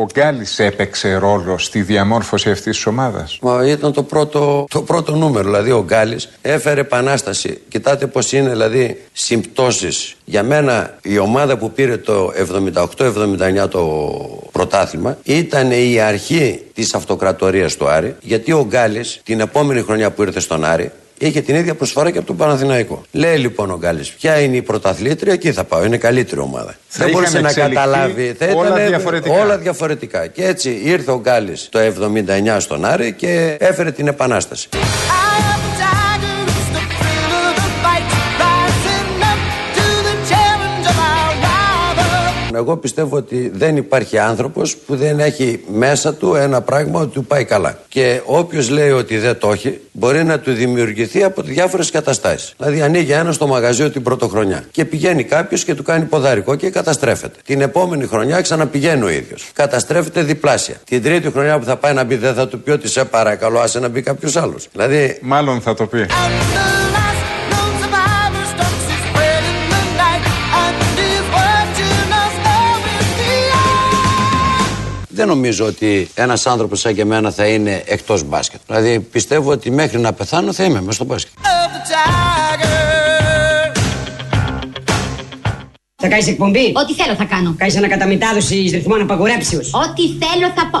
ο 0.00 0.06
Γκάλης 0.14 0.58
έπαιξε 0.58 1.14
ρόλο 1.14 1.58
στη 1.58 1.82
διαμόρφωση 1.82 2.50
αυτής 2.50 2.76
της 2.76 2.86
ομάδας; 2.86 3.38
Μα 3.42 3.66
ήταν 3.66 3.92
το 3.92 4.02
πρώτο, 4.02 4.66
το 4.70 4.82
πρώτο 4.82 5.14
νούμερο. 5.14 5.44
Δηλαδή 5.44 5.70
ο 5.70 5.84
Γκάλης 5.84 6.28
έφερε 6.42 6.80
επανάσταση. 6.80 7.60
Κοιτάτε 7.68 8.06
πως 8.06 8.32
είναι 8.32 8.50
δηλαδή 8.50 9.02
συμπτώσεις. 9.12 10.16
Για 10.24 10.42
μένα 10.42 10.98
η 11.02 11.18
ομάδα 11.18 11.56
που 11.56 11.70
πήρε 11.72 11.96
το 11.96 12.32
78-79 13.64 13.68
το 13.68 13.80
πρωτάθλημα 14.52 15.18
ήταν 15.22 15.70
η 15.70 16.00
αρχή 16.00 16.62
της 16.74 16.94
αυτοκρατορίας 16.94 17.76
του 17.76 17.88
Άρη. 17.88 18.16
Γιατί 18.20 18.52
ο 18.52 18.66
Γκάλης 18.68 19.20
την 19.24 19.40
επόμενη 19.40 19.82
χρονιά 19.82 20.10
που 20.10 20.22
ήρθε 20.22 20.40
στον 20.40 20.64
Άρη 20.64 20.90
είχε 21.26 21.40
την 21.40 21.54
ίδια 21.54 21.74
προσφορά 21.74 22.10
και 22.10 22.18
από 22.18 22.26
τον 22.26 22.36
Παναθηναϊκό. 22.36 23.02
Λέει 23.12 23.36
λοιπόν 23.36 23.70
ο 23.70 23.76
Γκάλης, 23.78 24.10
ποια 24.10 24.40
είναι 24.40 24.56
η 24.56 24.62
πρωταθλήτρια, 24.62 25.32
εκεί 25.32 25.52
θα 25.52 25.64
πάω. 25.64 25.84
Είναι 25.84 25.96
καλύτερη 25.96 26.40
ομάδα. 26.40 26.74
Θα 26.88 27.04
Δεν 27.04 27.12
μπορούσε 27.12 27.30
είχαν 27.30 27.42
να 27.42 27.48
εξελιχθεί 27.48 27.74
καταλάβει. 27.74 28.34
Θα 28.38 28.46
όλα 28.54 28.68
ήταν 28.68 28.86
διαφορετικά. 28.86 29.40
όλα 29.40 29.58
διαφορετικά. 29.58 30.26
Και 30.26 30.44
έτσι 30.44 30.80
ήρθε 30.84 31.10
ο 31.10 31.20
Γκάλης 31.20 31.68
το 31.70 31.78
79 31.78 32.56
στον 32.58 32.84
Άρη 32.84 33.12
και 33.12 33.56
έφερε 33.60 33.90
την 33.90 34.06
επανάσταση. 34.06 34.68
Εγώ 42.54 42.76
πιστεύω 42.76 43.16
ότι 43.16 43.50
δεν 43.54 43.76
υπάρχει 43.76 44.18
άνθρωπος 44.18 44.76
που 44.76 44.96
δεν 44.96 45.20
έχει 45.20 45.60
μέσα 45.72 46.14
του 46.14 46.34
ένα 46.34 46.60
πράγμα 46.60 47.00
ότι 47.00 47.12
του 47.12 47.24
πάει 47.24 47.44
καλά. 47.44 47.78
Και 47.88 48.20
όποιος 48.24 48.70
λέει 48.70 48.90
ότι 48.90 49.18
δεν 49.18 49.38
το 49.38 49.50
έχει, 49.52 49.80
μπορεί 49.92 50.24
να 50.24 50.38
του 50.38 50.52
δημιουργηθεί 50.52 51.24
από 51.24 51.42
διάφορες 51.42 51.90
καταστάσεις. 51.90 52.54
Δηλαδή 52.56 52.82
ανοίγει 52.82 53.12
ένα 53.12 53.32
στο 53.32 53.46
μαγαζί 53.46 53.90
την 53.90 54.02
πρωτοχρονιά 54.02 54.64
και 54.70 54.84
πηγαίνει 54.84 55.24
κάποιος 55.24 55.64
και 55.64 55.74
του 55.74 55.82
κάνει 55.82 56.04
ποδαρικό 56.04 56.54
και 56.54 56.70
καταστρέφεται. 56.70 57.38
Την 57.44 57.60
επόμενη 57.60 58.06
χρονιά 58.06 58.40
ξαναπηγαίνει 58.40 59.04
ο 59.04 59.08
ίδιος. 59.08 59.50
Καταστρέφεται 59.52 60.22
διπλάσια. 60.22 60.74
Την 60.84 61.02
τρίτη 61.02 61.30
χρονιά 61.30 61.58
που 61.58 61.64
θα 61.64 61.76
πάει 61.76 61.94
να 61.94 62.04
μπει 62.04 62.16
δεν 62.16 62.34
θα 62.34 62.48
του 62.48 62.60
πει 62.60 62.70
ότι 62.70 62.88
σε 62.88 63.04
παρακαλώ 63.04 63.58
άσε 63.58 63.78
να 63.78 63.88
μπει 63.88 64.02
κάποιος 64.02 64.36
άλλος. 64.36 64.68
Δηλαδή 64.72 65.18
Μάλλον 65.20 65.60
θα 65.60 65.74
το 65.74 65.86
πει. 65.86 66.06
Δεν 75.20 75.28
νομίζω 75.28 75.66
ότι 75.66 76.08
ένας 76.14 76.46
άνθρωπος 76.46 76.80
σαν 76.80 76.94
και 76.94 77.00
εμένα 77.00 77.30
θα 77.30 77.46
είναι 77.46 77.82
εκτός 77.86 78.24
μπάσκετ. 78.24 78.60
Δηλαδή 78.66 79.00
πιστεύω 79.00 79.50
ότι 79.50 79.70
μέχρι 79.70 79.98
να 79.98 80.12
πεθάνω 80.12 80.52
θα 80.52 80.64
είμαι 80.64 80.80
μέσα 80.80 80.92
στο 80.92 81.04
μπάσκετ. 81.04 81.32
Θα 85.96 86.08
κάνεις 86.08 86.26
εκπομπή; 86.26 86.72
Ό,τι 86.74 86.94
θέλω 86.94 87.14
θα 87.14 87.24
κάνω. 87.24 87.54
Κάνεις 87.58 87.76
ανακαταμετάδοση 87.76 88.54
ρυθμών 88.54 89.00
απαγορέψεως. 89.00 89.70
Ό,τι 89.74 90.02
θέλω 90.02 90.52
θα 90.54 90.68
πω. 90.70 90.80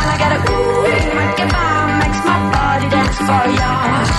εντελώς. 3.21 4.09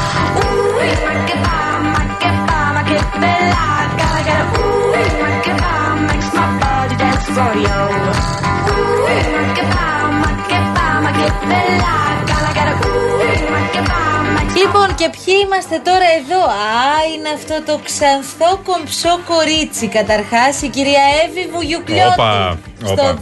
Λοιπόν, 14.57 14.95
και 14.95 15.11
ποιοι 15.11 15.35
είμαστε 15.45 15.79
τώρα 15.79 16.09
εδώ; 16.21 16.41
Α, 16.45 17.05
είναι 17.15 17.29
αυτό 17.39 17.73
το 17.73 17.81
ξανθό 17.85 18.61
κομψό 18.65 19.21
κορίτσι. 19.33 19.87
Καταρχάς, 19.89 20.63
η 20.63 20.69
κυρία 20.69 21.05
Εύη 21.25 21.49
Βουγιουκλιώτη. 21.53 22.13
Όπα, 22.13 22.59
Στο 22.85 22.93
όπα. 22.93 23.19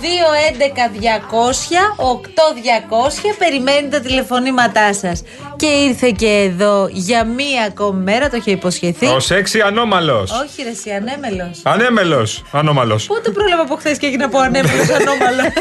211-200-8200 3.30 3.34
περιμένει 3.38 3.88
τα 3.88 4.00
τηλεφωνήματά 4.00 4.94
σας. 4.94 5.22
Και 5.60 5.66
ήρθε 5.66 6.10
και 6.10 6.26
εδώ 6.50 6.88
για 6.90 7.24
μία 7.24 7.64
ακόμη 7.68 8.02
μέρα, 8.02 8.28
το 8.28 8.36
είχε 8.36 8.50
υποσχεθεί. 8.50 9.06
Ο 9.06 9.20
σεξι 9.20 9.60
ανώμαλο. 9.60 10.18
Όχι, 10.20 10.62
ρε, 10.62 10.68
εσύ, 10.70 10.90
ανέμελο. 10.90 11.50
Ανέμελο. 11.62 12.26
Ανώμαλο. 12.50 13.00
Πότε 13.06 13.30
πρόλαβα 13.30 13.62
από 13.62 13.76
χθε 13.76 13.96
και 14.00 14.06
έγινα 14.06 14.24
από 14.24 14.38
ανέμελο 14.38 14.82
ανώμαλο. 14.82 15.52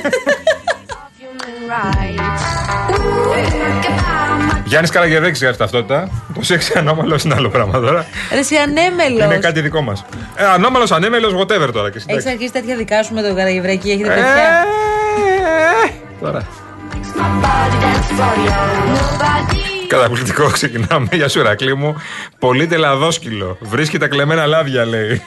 Γιάννη 4.65 4.87
Καραγεδέξη 4.89 5.45
για 5.45 5.57
ταυτότητα. 5.57 6.09
Το 6.33 6.41
σεξι 6.43 6.73
ανώμαλο 6.77 7.19
είναι 7.25 7.35
άλλο 7.37 7.49
πράγμα 7.49 7.79
τώρα. 7.79 8.05
Ρε, 8.33 8.39
εσύ, 8.39 8.55
ανέμελο. 8.55 9.23
Είναι 9.23 9.37
κάτι 9.37 9.61
δικό 9.61 9.81
μα. 9.81 9.93
Ε, 10.35 10.45
ανώμαλο, 10.45 10.87
ανέμελο, 10.93 11.39
whatever 11.39 11.69
τώρα. 11.73 11.89
Και 11.89 11.97
Έχει 11.97 11.99
συντάξει. 11.99 12.29
αρχίσει 12.29 12.51
τέτοια 12.51 12.75
δικά 12.75 13.03
σου 13.03 13.13
με 13.13 13.21
τον 13.21 13.35
Καραγευρέκη, 13.35 13.89
έχετε 13.89 14.09
Ε, 14.09 14.15
παιδιά. 14.15 14.65
Τώρα. 16.21 16.47
Καταπληκτικό, 19.89 20.49
ξεκινάμε. 20.49 21.07
Γεια 21.11 21.27
σου, 21.29 21.41
Ρακλή 21.43 21.75
μου. 21.75 21.95
Πολύ 22.39 22.67
τελαδόσκυλο. 22.67 23.57
Βρίσκει 23.59 23.97
τα 23.97 24.07
κλεμμένα 24.07 24.45
λάδια, 24.45 24.85
λέει. 24.85 25.23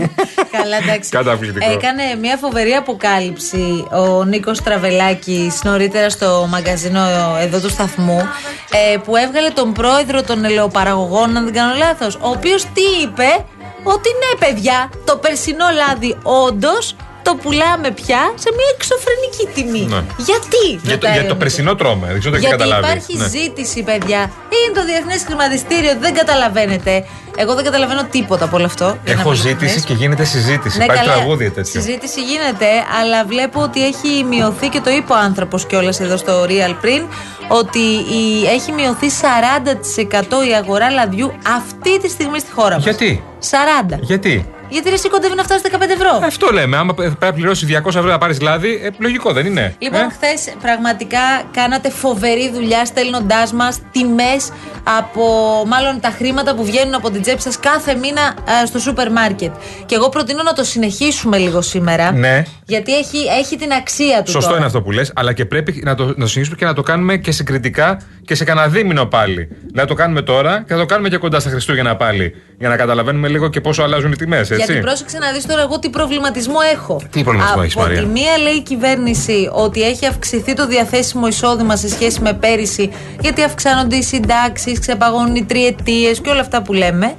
Καλά, 0.51 0.77
εντάξει. 0.77 1.11
Καταπληκτικό. 1.11 1.71
Έκανε 1.73 2.03
μια 2.21 2.37
φοβερή 2.37 2.73
αποκάλυψη 2.73 3.87
ο 3.91 4.25
Νίκος 4.25 4.63
Τραβελάκης 4.63 5.63
νωρίτερα 5.63 6.11
στο 6.11 6.47
μαγκαζίνο 6.51 7.01
εδώ 7.41 7.61
του 7.61 7.69
σταθμού 7.69 8.29
ε, 8.71 8.97
που 8.97 9.17
έβγαλε 9.17 9.49
τον 9.49 9.73
πρόεδρο 9.73 10.23
των 10.23 10.45
ελαιοπαραγωγών, 10.45 11.37
αν 11.37 11.45
δεν 11.45 11.53
κάνω 11.53 11.75
λάθος. 11.77 12.15
Ο 12.15 12.29
οποίος 12.29 12.63
τι 12.63 13.03
είπε, 13.03 13.45
ότι 13.83 14.09
ναι, 14.09 14.47
παιδιά, 14.47 14.91
το 15.05 15.17
περσινό 15.17 15.65
λάδι 15.77 16.17
όντως 16.23 16.97
το 17.23 17.35
πουλάμε 17.43 17.91
πια 18.01 18.21
σε 18.43 18.49
μια 18.57 18.69
εξωφρενική 18.77 19.45
τιμή. 19.55 19.85
Ναι. 19.95 20.03
Γιατί, 20.29 20.65
Για 20.69 20.81
το, 20.83 20.91
ρωτάει 20.91 21.13
για 21.13 21.13
ο 21.13 21.15
το 21.17 21.21
Νίκος. 21.23 21.37
περσινό 21.43 21.75
τρώμε. 21.75 22.07
Δεν 22.11 22.19
ξέρω 22.19 22.35
αν 22.35 22.41
το 22.41 22.47
έχετε 22.49 22.57
Γιατί 22.57 22.63
καταλάβει. 22.71 22.87
υπάρχει 22.99 23.17
Ναι. 23.17 23.29
ζήτηση, 23.39 23.79
παιδιά. 23.89 24.21
Είναι 24.57 24.73
το 24.79 24.83
διεθνές 24.91 25.21
χρηματιστήριο, 25.29 25.93
δεν 26.05 26.13
καταλαβαίνετε. 26.21 26.93
Εγώ 27.37 27.55
δεν 27.55 27.65
καταλαβαίνω 27.65 28.05
τίποτα 28.11 28.45
από 28.45 28.57
όλο 28.57 28.67
αυτό. 28.73 28.85
για 29.05 29.15
να 29.15 29.21
Έχω 29.21 29.29
είμαι 29.33 29.37
ζήτηση 29.37 29.55
ειλικρινής. 29.55 29.85
και 29.85 29.95
γίνεται 29.95 30.25
συζήτηση. 30.25 30.79
Ναι, 30.79 30.85
Υπάρχει 30.85 31.03
καλά. 31.05 31.15
τραγούδι 31.17 31.51
τέτοιο. 31.51 31.81
Συζήτηση 31.81 32.21
γίνεται, 32.23 32.67
αλλά 33.01 33.25
βλέπω 33.25 33.61
ότι 33.63 33.87
έχει 33.87 34.25
μειωθεί 34.25 34.69
και 34.69 34.81
το 34.81 34.91
είπε 34.91 35.13
ο 35.13 35.17
άνθρωπος 35.17 35.67
κιόλας 35.67 36.01
εδώ 36.01 36.17
στο 36.17 36.33
Real 36.45 36.75
πριν, 36.81 37.03
ότι 37.49 37.79
η, 38.19 38.47
έχει 38.57 38.73
μειωθεί 38.73 39.07
40% 39.11 40.49
η 40.49 40.55
αγορά 40.55 40.91
λαδιού 40.91 41.33
αυτή 41.57 42.01
τη 42.01 42.09
στιγμή 42.09 42.39
στη 42.39 42.51
χώρα 42.53 42.75
μας. 42.75 42.83
Γιατί; 42.85 43.23
40. 43.51 43.97
Γιατί; 44.01 44.47
Γιατί 44.73 44.91
ρε 44.91 44.97
κοντεύει 45.11 45.35
να 45.35 45.43
φτάσει 45.43 45.63
15 45.71 45.81
ευρώ. 45.81 46.21
Αυτό 46.25 46.51
λέμε. 46.53 46.77
Άμα 46.77 46.95
πρέπει 46.95 47.17
να 47.21 47.33
πληρώσει 47.33 47.67
200 47.85 47.87
ευρώ 47.87 48.11
να 48.11 48.19
πάρεις 48.19 48.41
λάδι, 48.41 48.81
ε, 48.85 48.89
λογικό 48.99 49.33
δεν 49.33 49.47
είναι. 49.47 49.75
Λοιπόν, 49.79 50.01
Ε; 50.01 50.09
χθες 50.11 50.55
πραγματικά 50.63 51.19
κάνατε 51.53 51.91
φοβερή 51.91 52.51
δουλειά 52.55 52.85
στέλνοντάς 52.85 53.53
μας 53.53 53.79
τιμές 53.93 54.53
από 54.99 55.25
μάλλον 55.67 56.01
τα 56.01 56.11
χρήματα 56.11 56.55
που 56.55 56.65
βγαίνουν 56.65 56.95
από 56.95 57.11
την 57.11 57.23
τσέπη 57.23 57.43
σας 57.43 57.59
κάθε 57.59 57.95
μήνα 57.95 58.35
ε, 58.63 58.67
στο 58.67 58.79
σούπερ 58.79 59.11
μάρκετ. 59.11 59.53
Και 59.87 59.95
εγώ 59.95 60.09
προτείνω 60.09 60.43
να 60.43 60.53
το 60.53 60.65
συνεχίσουμε 60.65 61.39
λίγο 61.39 61.61
σήμερα. 61.61 62.13
Ναι. 62.13 62.43
Γιατί 62.67 62.95
έχει, 62.97 63.19
έχει 63.41 63.57
την 63.57 63.73
αξία 63.73 64.23
του. 64.23 64.31
Σωστό 64.31 64.47
τώρα. 64.47 64.57
είναι 64.57 64.67
αυτό 64.67 64.83
που 64.83 64.91
λες, 64.91 65.13
αλλά 65.15 65.33
και 65.33 65.45
πρέπει 65.45 65.83
να 65.85 65.95
το, 65.95 66.05
να 66.05 66.15
το 66.15 66.27
συνεχίσουμε 66.27 66.57
και 66.57 66.65
να 66.65 66.75
το 66.75 66.83
κάνουμε 66.83 67.17
και 67.17 67.33
συγκριτικά 67.33 68.01
και 68.25 68.35
σε 68.35 68.45
κανένα 68.45 68.69
δίμηνο 68.69 69.07
πάλι. 69.07 69.49
Να 69.73 69.85
το 69.85 69.95
κάνουμε 69.95 70.23
τώρα 70.23 70.65
και 70.67 70.73
να 70.75 70.81
το 70.81 70.87
κάνουμε 70.87 71.09
και 71.09 71.17
κοντά 71.17 71.41
στα 71.41 71.51
Χριστούγεννα 71.51 71.97
πάλι. 71.97 72.35
Για 72.59 72.69
να 72.69 72.77
καταλαβαίνουμε 72.77 73.29
λίγο 73.29 73.49
και 73.49 73.61
πόσο 73.61 73.83
αλλάζουν 73.83 74.13
οι 74.13 74.17
τιμές, 74.17 74.51
έτσι. 74.51 74.62
Γιατί 74.65 74.81
πρόσεξε 74.81 75.19
να 75.19 75.33
δεις 75.33 75.47
τώρα 75.47 75.61
εγώ 75.61 75.79
τι 75.79 75.91
προβληματισμό 75.91 76.59
έχω. 76.73 77.01
Τι 77.11 77.23
προβληματισμό 77.23 77.53
Από 77.53 77.63
έχεις, 77.63 77.77
Μαρία; 77.77 78.01
τη 78.01 78.07
μία 78.07 78.39
λέει 78.39 78.53
η 78.53 78.61
κυβέρνηση 78.63 79.49
ότι 79.53 79.83
έχει 79.83 80.07
αυξηθεί 80.07 80.55
το 80.55 80.67
διαθέσιμο 80.67 81.27
εισόδημα 81.27 81.77
σε 81.77 81.89
σχέση 81.89 82.21
με 82.21 82.33
πέρυσι, 82.33 82.91
γιατί 83.21 83.43
αυξάνονται 83.43 83.97
οι 83.97 84.03
συντάξεις, 84.03 84.79
ξεπαγώνουν 84.79 85.35
οι 85.35 85.45
τριετίες 85.45 86.21
και 86.21 86.31
όλα 86.31 86.41
αυτά 86.41 86.63
που 86.63 86.73
λέμε. 86.73 87.15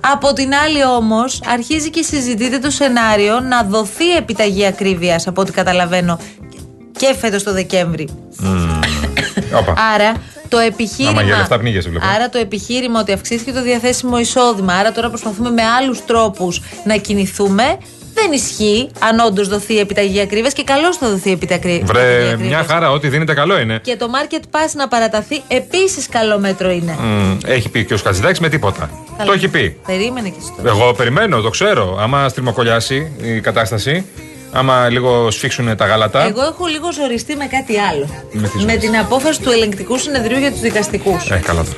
Από 0.00 0.32
την 0.32 0.54
άλλη 0.54 0.84
όμως, 0.84 1.40
αρχίζει 1.46 1.90
και 1.90 2.02
συζητείται 2.02 2.58
το 2.58 2.70
σενάριο 2.70 3.40
να 3.40 3.62
δοθεί 3.62 4.16
επιταγή 4.16 4.66
ακρίβειας, 4.66 5.26
από 5.26 5.40
ό,τι 5.40 5.52
καταλαβαίνω, 5.52 6.18
και 6.96 7.14
φέτος 7.20 7.42
το 7.42 7.52
Δεκέμβρη. 7.52 8.08
Όπα. 9.54 9.74
Άρα 9.94 10.12
το 10.48 10.58
επιχείρημα. 10.58 11.10
Άμα 11.10 11.22
για 11.22 11.36
λεφτά 11.36 11.58
πνίγεσαι, 11.58 11.88
βλέπω. 11.90 12.06
Άρα 12.14 12.28
το 12.28 12.38
επιχείρημα 12.38 13.00
ότι 13.00 13.12
αυξήθηκε 13.12 13.52
το 13.52 13.62
διαθέσιμο 13.62 14.18
εισόδημα, 14.18 14.72
άρα 14.72 14.92
τώρα 14.92 15.08
προσπαθούμε 15.08 15.50
με 15.50 15.62
άλλους 15.62 16.04
τρόπους 16.04 16.60
να 16.84 16.96
κινηθούμε. 16.96 17.78
Δεν 18.14 18.32
ισχύει 18.32 18.90
αν 18.98 19.18
όντως 19.18 19.48
δοθεί 19.48 19.78
επιταγή 19.78 20.20
ακρίβεια 20.20 20.50
και 20.50 20.64
καλώς 20.64 20.96
θα 20.96 21.08
δοθεί 21.08 21.32
επιταγή 21.32 21.82
Βρε, 21.84 22.14
ακρίβειας. 22.14 22.48
μια 22.48 22.64
χαρά, 22.68 22.90
ό,τι 22.90 23.08
δίνεται 23.08 23.34
καλό 23.34 23.58
είναι. 23.60 23.78
Και 23.82 23.96
το 23.96 24.06
Market 24.12 24.40
Pass 24.42 24.70
να 24.74 24.88
παραταθεί 24.88 25.42
επίσης 25.48 26.08
καλό 26.08 26.38
μέτρο 26.38 26.70
είναι. 26.70 26.96
Μμ, 27.00 27.36
έχει 27.44 27.68
πει 27.68 27.84
και 27.84 27.94
ο 27.94 27.96
Σκατζηδάκη 27.96 28.40
με 28.40 28.48
τίποτα. 28.48 28.90
Καλά. 29.16 29.28
Το 29.30 29.32
έχει 29.32 29.48
πει. 29.48 29.78
Περίμενε 29.86 30.28
και 30.28 30.36
εσύ 30.40 30.52
τώρα. 30.56 30.68
Εγώ 30.68 30.92
περιμένω, 30.92 31.40
το 31.40 31.50
ξέρω. 31.50 31.96
Άμα 32.00 32.28
στριμοκολιάσει 32.28 33.12
η 33.22 33.40
κατάσταση, 33.40 34.04
άμα 34.52 34.88
λίγο 34.88 35.30
σφίξουν 35.30 35.76
τα 35.76 35.86
γάλατα. 35.86 36.22
Εγώ 36.22 36.42
έχω 36.42 36.66
λίγο 36.66 36.92
ζοριστεί 36.92 37.36
με 37.36 37.46
κάτι 37.46 37.78
άλλο. 37.78 38.08
Με 38.32 38.48
τι 38.48 38.64
με 38.64 38.76
την 38.76 38.96
απόφαση 38.96 39.40
του 39.40 39.50
ελεγκτικού 39.50 39.98
συνεδρίου 39.98 40.38
για 40.38 40.50
τους 40.50 40.60
δικαστικούς. 40.60 41.30
Ε, 41.30 41.36
καλά 41.36 41.64
τώρα. 41.64 41.76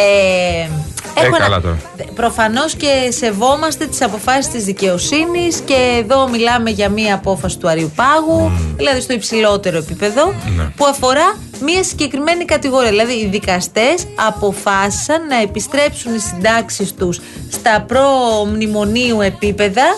Ε, 0.00 0.68
Ε, 1.16 1.24
έχω 1.26 1.36
καλά 1.36 1.60
τώρα. 1.60 1.76
Προφανώς 2.14 2.74
και 2.74 2.86
σεβόμαστε 3.10 3.86
τις 3.86 4.02
αποφάσεις 4.02 4.48
της 4.52 4.64
δικαιοσύνης 4.64 5.60
και 5.64 6.00
εδώ 6.02 6.28
μιλάμε 6.28 6.70
για 6.70 6.88
μία 6.88 7.14
απόφαση 7.14 7.58
του 7.58 7.68
Αριουπάγου, 7.68 8.50
δηλαδή 8.76 9.00
στο 9.00 9.12
υψηλότερο 9.12 9.76
επίπεδο, 9.76 10.34
Ναι. 10.56 10.64
που 10.76 10.86
αφορά 10.86 11.36
μία 11.64 11.82
συγκεκριμένη 11.84 12.44
κατηγορία. 12.44 12.88
Δηλαδή, 12.90 13.12
οι 13.12 13.26
δικαστές 13.26 14.06
αποφάσισαν 14.28 15.26
να 15.26 15.40
επιστρέψουν 15.40 16.14
οι 16.14 16.18
συντάξεις 16.18 16.94
τους 16.94 17.20
στα 17.50 17.84
προ-μνημονίου 17.88 19.20
επίπεδα. 19.20 19.96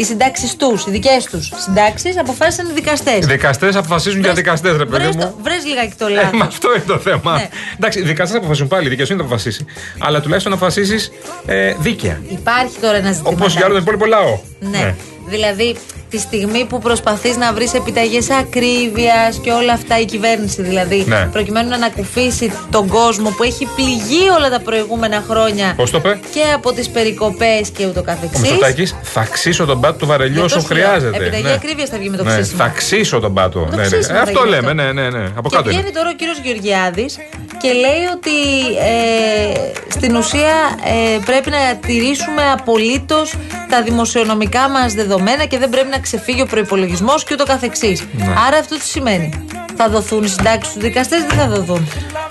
Οι 0.00 0.04
συντάξεις 0.04 0.56
τους, 0.56 0.86
οι 0.86 0.90
δικές 0.90 1.24
τους 1.24 1.50
συντάξεις, 1.64 2.18
αποφάσισαν 2.18 2.68
οι 2.68 2.72
δικαστές. 2.72 3.16
Οι 3.16 3.26
δικαστές 3.26 3.76
αποφασίζουν 3.76 4.20
για 4.20 4.32
δικαστές, 4.32 4.76
ρε 4.76 4.84
παιδί 4.84 5.16
μου. 5.16 5.34
Βρες 5.42 5.64
λιγάκι 5.64 5.92
το 5.98 6.06
Ε, 6.06 6.10
λάθος. 6.10 6.38
με 6.38 6.44
αυτό 6.44 6.68
είναι 6.74 6.84
το 6.86 6.98
θέμα. 6.98 7.32
Ναι. 7.36 7.48
Εντάξει, 7.76 7.98
οι 7.98 8.02
δικαστές 8.02 8.36
αποφασίζουν 8.36 8.68
πάλι, 8.68 8.86
η 8.86 8.88
δικαιοσύνη 8.88 9.18
θα 9.18 9.24
αποφασίσει. 9.24 9.64
Αλλά 9.98 10.20
τουλάχιστον 10.20 10.52
να 10.52 10.58
αποφασίσεις 10.58 11.10
ε, 11.46 11.74
δίκαια. 11.78 12.20
Υπάρχει 12.28 12.78
τώρα 12.80 12.96
ένα 12.96 13.12
ζήτημα. 13.12 13.30
Όπως 13.30 13.52
για 13.56 13.64
όλο 13.64 13.72
τον 13.74 13.82
υπόλοιπο 13.82 14.04
λαό. 14.06 14.38
Ναι. 14.60 14.94
Δηλαδή, 15.28 15.76
τη 16.10 16.18
στιγμή 16.18 16.64
που 16.64 16.78
προσπαθείς 16.78 17.36
να 17.36 17.52
βρεις 17.52 17.74
επιταγές 17.74 18.30
ακρίβειας 18.30 19.38
και 19.42 19.50
όλα 19.50 19.72
αυτά, 19.72 20.00
η 20.00 20.04
κυβέρνηση 20.04 20.62
δηλαδή, 20.62 21.04
Ναι. 21.06 21.28
προκειμένου 21.32 21.68
να 21.68 21.74
ανακουφίσει 21.74 22.52
τον 22.70 22.88
κόσμο 22.88 23.30
που 23.30 23.42
έχει 23.42 23.68
πληγεί 23.76 24.28
όλα 24.38 24.50
τα 24.50 24.60
προηγούμενα 24.60 25.24
χρόνια 25.28 25.72
Πώς 25.76 25.90
το 25.90 25.96
είπε; 25.98 26.18
και 26.34 26.42
από 26.54 26.72
τις 26.72 26.88
περικοπές 26.88 27.68
και 27.76 27.86
ούτω 27.86 28.00
Ο 28.00 28.02
καθεξή. 28.02 28.40
Μητσοτάκης 28.40 28.94
θα 29.02 29.26
ξύσω 29.30 29.64
τον 29.64 29.80
πάτο 29.80 29.98
του 29.98 30.06
βαρελιού 30.06 30.34
Γι' 30.34 30.40
αυτό 30.44 30.56
όσο 30.58 30.66
σου 30.66 30.74
λέω, 30.74 30.84
χρειάζεται. 30.86 31.16
επιταγή 31.16 31.50
ακρίβειας 31.52 31.88
θα 31.88 31.98
βγει 31.98 32.08
με 32.08 32.16
το 32.16 32.24
ναι. 32.24 32.30
ξύσιμο. 32.30 32.62
Θα 32.62 32.68
ξύσω 32.68 33.18
τον 33.20 33.34
πάτο. 33.34 33.58
το 33.70 33.76
Ναι, 33.76 33.76
ναι. 33.76 33.82
ξύσιμο 33.82 34.16
Ε, 34.16 34.20
θα 34.20 34.22
Αυτό 34.22 34.38
γίνει 34.38 34.50
λέμε, 34.50 34.70
αυτό. 34.82 34.82
ναι, 34.82 34.92
ναι, 34.92 35.18
ναι. 35.18 35.24
Από 35.36 35.48
Και 35.48 35.56
κάτω 35.56 35.70
είναι. 35.70 35.78
βγαίνει 35.78 35.94
τώρα 35.94 36.08
ο 36.10 36.14
κύριος 36.14 36.38
Γεωργιάδης 36.44 37.16
και 37.62 37.72
λέει 37.72 38.04
ότι 38.14 38.36
ε, 38.78 39.54
στην 39.88 40.16
ουσία 40.16 40.54
ε, 40.84 41.18
πρέπει 41.24 41.50
να 41.50 41.76
τηρήσουμε 41.86 42.42
απολύτως 42.52 43.34
τα 43.70 43.82
δημοσιονομικά 43.82 44.68
μας 44.68 44.94
δεδομένα 44.94 45.44
και 45.44 45.58
δεν 45.58 45.68
πρέπει 45.68 45.88
να 45.90 45.98
ξεφύγει 45.98 46.42
ο 46.42 46.46
προπολογισμό 46.46 47.14
και 47.26 47.32
ούτω 47.32 47.44
καθεξής. 47.44 48.04
Ναι. 48.12 48.24
Άρα 48.46 48.56
αυτό 48.58 48.74
τι 48.78 48.84
σημαίνει; 48.84 49.44
Θα 49.76 49.88
δοθούν 49.88 50.22
οι 50.22 50.28
συντάξεις 50.28 50.70
στους 50.70 50.82
δικαστές, 50.82 51.20
δεν 51.28 51.38
θα 51.38 51.48
δοθούν. 51.48 51.88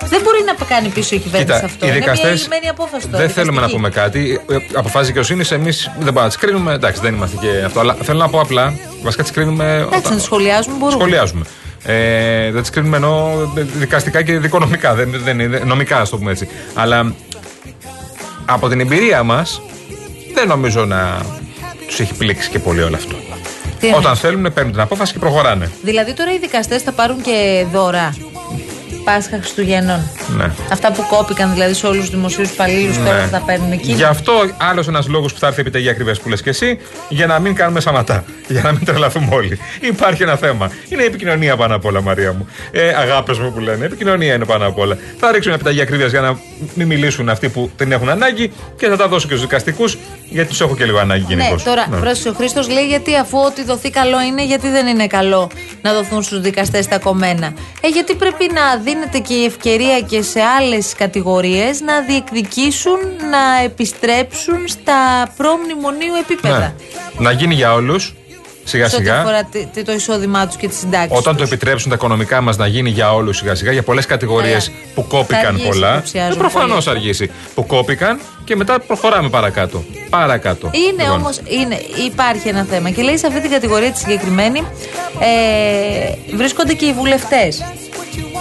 Δεν 0.10 0.22
μπορεί 0.24 0.43
να 0.46 0.65
κάνει 0.65 0.88
πίσω 0.89 1.15
η 1.15 1.17
κυβέρνηση 1.19 1.53
Κοίτα, 1.53 1.65
αυτό. 1.65 1.86
οι 1.86 1.89
Είναι 1.89 1.98
μια 1.98 2.12
δικαστές 2.12 2.41
λυμμένη 2.41 2.67
απόφαση 2.69 3.07
τώρα. 3.07 3.17
Δεν 3.17 3.29
θέλουμε 3.29 3.62
να 3.62 3.67
δικαστική. 3.67 3.75
πούμε 3.75 3.89
κάτι. 3.89 4.41
Ε, 4.50 4.77
Αποφάσει 4.77 5.05
δικαιοσύνη, 5.05 5.43
εμείς 5.51 5.84
δεν 5.86 5.98
μπορούμε 6.03 6.22
να 6.22 6.27
τις 6.27 6.38
κρίνουμε. 6.38 6.74
Εντάξει, 6.74 7.01
δεν 7.01 7.13
είμαστε 7.13 7.38
και 7.41 7.63
αυτό. 7.65 7.79
Αλλά 7.79 7.93
θέλω 8.03 8.19
να 8.19 8.29
πω 8.29 8.39
απλά, 8.39 8.74
βασικά 9.03 9.24
τις 9.24 9.31
κρίνουμε. 9.31 9.63
Εντάξει, 9.73 9.97
όταν- 9.97 10.12
να 10.12 10.17
τι 10.17 10.23
σχολιάζουμε 10.23 10.75
μπορούμε. 10.78 10.99
Σχολιάζουμε. 10.99 11.45
Ε, 11.83 12.51
δεν 12.51 12.61
τις 12.61 12.69
κρίνουμε 12.69 12.97
ενώ 12.97 13.31
δικαστικά 13.55 14.21
και 14.21 14.39
δικονομικά. 14.39 14.93
Δεν, 14.93 15.11
δεν 15.23 15.39
είναι, 15.39 15.57
νομικά, 15.65 15.99
ας 15.99 16.09
το 16.09 16.17
πούμε 16.17 16.31
έτσι. 16.31 16.49
Αλλά 16.73 17.13
από 18.45 18.69
την 18.69 18.79
εμπειρία 18.79 19.23
μας, 19.23 19.61
δεν 20.33 20.47
νομίζω 20.47 20.85
να 20.85 21.21
τους 21.87 21.99
έχει 21.99 22.13
πλήξει 22.13 22.49
και 22.49 22.59
πολύ 22.59 22.81
όλο 22.81 22.95
αυτό. 22.95 23.15
Τι 23.79 23.87
Όταν 23.87 24.01
εννοείς; 24.01 24.19
θέλουν, 24.19 24.53
παίρνουν 24.53 24.71
την 24.71 24.81
απόφαση 24.81 25.13
και 25.13 25.19
προχωράνε. 25.19 25.71
Δηλαδή 25.81 26.13
τώρα 26.13 26.33
οι 26.33 26.37
δικαστές 26.37 26.81
θα 26.81 26.91
πάρουν 26.91 27.21
και 27.21 27.65
δώρα 27.71 28.15
Πάσχα 29.08 29.38
Χριστουγέννων. 29.38 30.10
Ναι. 30.38 30.52
Αυτά 30.72 30.91
που 30.91 31.06
κόπηκαν 31.10 31.54
δηλαδή 31.54 31.74
σε 31.74 31.88
όλους 31.88 32.02
τους 32.02 32.10
δημοσίους 32.10 32.50
υπαλλήλους 32.50 32.98
τώρα 32.98 33.13
Ναι. 33.13 33.22
θα 33.22 33.30
τα 33.30 33.43
παίρνουν 33.46 33.72
εκεί. 33.72 33.91
Γι' 33.91 34.04
αυτό 34.04 34.32
άλλος 34.58 34.88
ένας 34.88 35.08
λόγος 35.08 35.34
που 35.34 35.39
θα 35.39 35.48
έρθει 35.48 35.60
η 35.60 35.62
επιταγή 35.62 35.89
ακριβές 35.89 36.20
που 36.20 36.30
λες 36.30 36.41
και 36.41 36.50
εσύ, 36.50 36.80
για 37.10 37.28
να 37.28 37.39
μην 37.39 37.56
κάνουμε 37.56 37.80
σαματά. 37.80 38.24
Για 38.48 38.62
να 38.62 38.72
μην 38.72 38.86
τρελαθούμε 38.86 39.28
όλοι. 39.36 39.60
Υπάρχει 39.82 40.24
ένα 40.24 40.36
θέμα. 40.36 40.72
Είναι 40.89 41.04
η 41.04 41.06
επικοινωνία 41.06 41.56
πάνω 41.58 41.76
απ' 41.76 41.86
όλα, 41.86 42.02
Μαρία 42.02 42.34
μου. 42.34 42.48
Ε, 42.72 42.88
Αγάπες 42.88 43.38
μου 43.38 43.52
που 43.54 43.60
λένε. 43.60 43.86
Επικοινωνία 43.86 44.34
είναι 44.34 44.46
πάνω 44.46 44.67
απ' 44.67 44.78
όλα. 44.78 44.98
Θα 45.20 45.32
ρίξουν 45.32 45.54
επιταγή 45.54 45.82
ακρίβειας 45.82 46.12
για 46.12 46.22
να 46.22 46.39
μην 46.74 46.88
μιλήσουν 46.88 47.30
αυτοί 47.30 47.50
που 47.50 47.72
την 47.78 47.91
έχουν 47.91 48.10
ανάγκη 48.10 48.52
και 48.78 48.88
θα 48.88 48.98
τα 48.98 49.08
δώσω 49.08 49.28
και 49.28 49.34
στους 49.34 49.46
δικαστικούς, 49.48 49.98
γιατί 50.30 50.50
τους 50.50 50.62
έχω 50.62 50.76
και 50.76 50.86
λίγο 50.86 50.98
ανάγκη 51.00 51.26
γενικώς. 51.28 51.63
Ναι, 51.65 51.70
τώρα 51.70 51.88
πρόσεχε 52.00 52.30
ο 52.30 52.34
Χρήστος 52.34 52.70
λέει 52.70 52.88
γιατί 52.88 53.15
αφού 53.15 53.38
ό,τι 53.39 53.63
δοθεί 53.63 53.89
καλό 53.89 54.22
είναι, 54.22 54.46
γιατί 54.46 54.70
δεν 54.70 54.88
είναι 54.88 55.08
καλό 55.08 55.50
να 55.82 55.93
δοθούν 55.93 56.24
στους 56.24 56.41
δικαστές 56.41 56.88
τα 56.88 56.98
κομμένα. 57.00 57.54
Ε, 57.82 57.88
γιατί 57.88 58.15
πρέπει 58.15 58.50
να 58.54 58.78
δίνεται 58.97 59.19
και 59.19 59.33
η 59.33 59.45
ευκαιρία 59.45 59.99
και 59.99 60.21
σε 60.21 60.39
άλλες 60.41 60.93
κατηγορίες 60.97 61.81
να 61.81 62.01
διεκδικήσουν 62.01 62.97
να 63.31 63.63
επιστρέψουν 63.63 64.67
στα 64.67 65.27
προμνημονίου 65.38 66.13
επίπεδα. 66.21 66.57
Ναι. 66.60 66.73
Να 67.17 67.31
γίνει 67.31 67.53
για 67.53 67.73
όλους, 67.73 68.13
σιγά 68.63 68.89
Σε 68.89 68.95
ό,τι 68.95 69.03
σιγά. 69.03 69.19
αφορά 69.19 69.43
τι- 69.43 69.65
τι- 69.73 69.83
το 69.83 69.91
εισόδημά 69.93 70.47
τους 70.47 70.55
και 70.55 70.67
τι 70.67 70.75
συντάξει. 70.75 71.15
Όταν 71.17 71.36
το 71.36 71.43
επιτρέψουν 71.43 71.89
τα 71.89 71.95
οικονομικά 71.95 72.41
μας 72.41 72.57
να 72.57 72.67
γίνει 72.67 72.89
για 72.89 73.13
όλους 73.13 73.38
σιγά 73.38 73.55
σιγά, 73.55 73.71
για 73.71 73.83
πολλές 73.83 74.05
κατηγορίες 74.05 74.65
Καλά. 74.65 74.77
που 74.95 75.01
Θα 75.01 75.07
κόπηκαν 75.17 75.45
αργήσει, 75.45 75.67
πολλά. 75.67 75.93
υποψιάζομαι 75.93 76.33
Ε, 76.33 76.38
Προφανώς 76.38 76.86
πολύ. 76.86 76.97
αργήσει. 76.97 77.31
Που 77.55 77.65
κόπηκαν 77.65 78.19
και 78.43 78.55
μετά 78.55 78.79
προχωράμε 78.79 79.29
παρακάτω. 79.29 79.83
Παρακάτω. 80.10 80.69
Είναι 80.73 81.03
Λοιπόν. 81.03 81.19
όμως, 81.19 81.39
είναι, 81.47 81.81
υπάρχει 82.07 82.47
ένα 82.47 82.63
θέμα. 82.69 82.89
Και 82.89 83.01
λέει 83.01 83.17
σε 83.17 83.27
αυτή 83.27 83.41
την 83.41 83.49
κατηγορία 83.51 83.91
τη 83.91 83.97
συγκεκριμένη 83.97 84.63
ε, 85.19 86.36
βρίσκονται 86.36 86.73
και 86.73 86.86
οι 86.86 86.93
βουλευτές. 86.93 87.63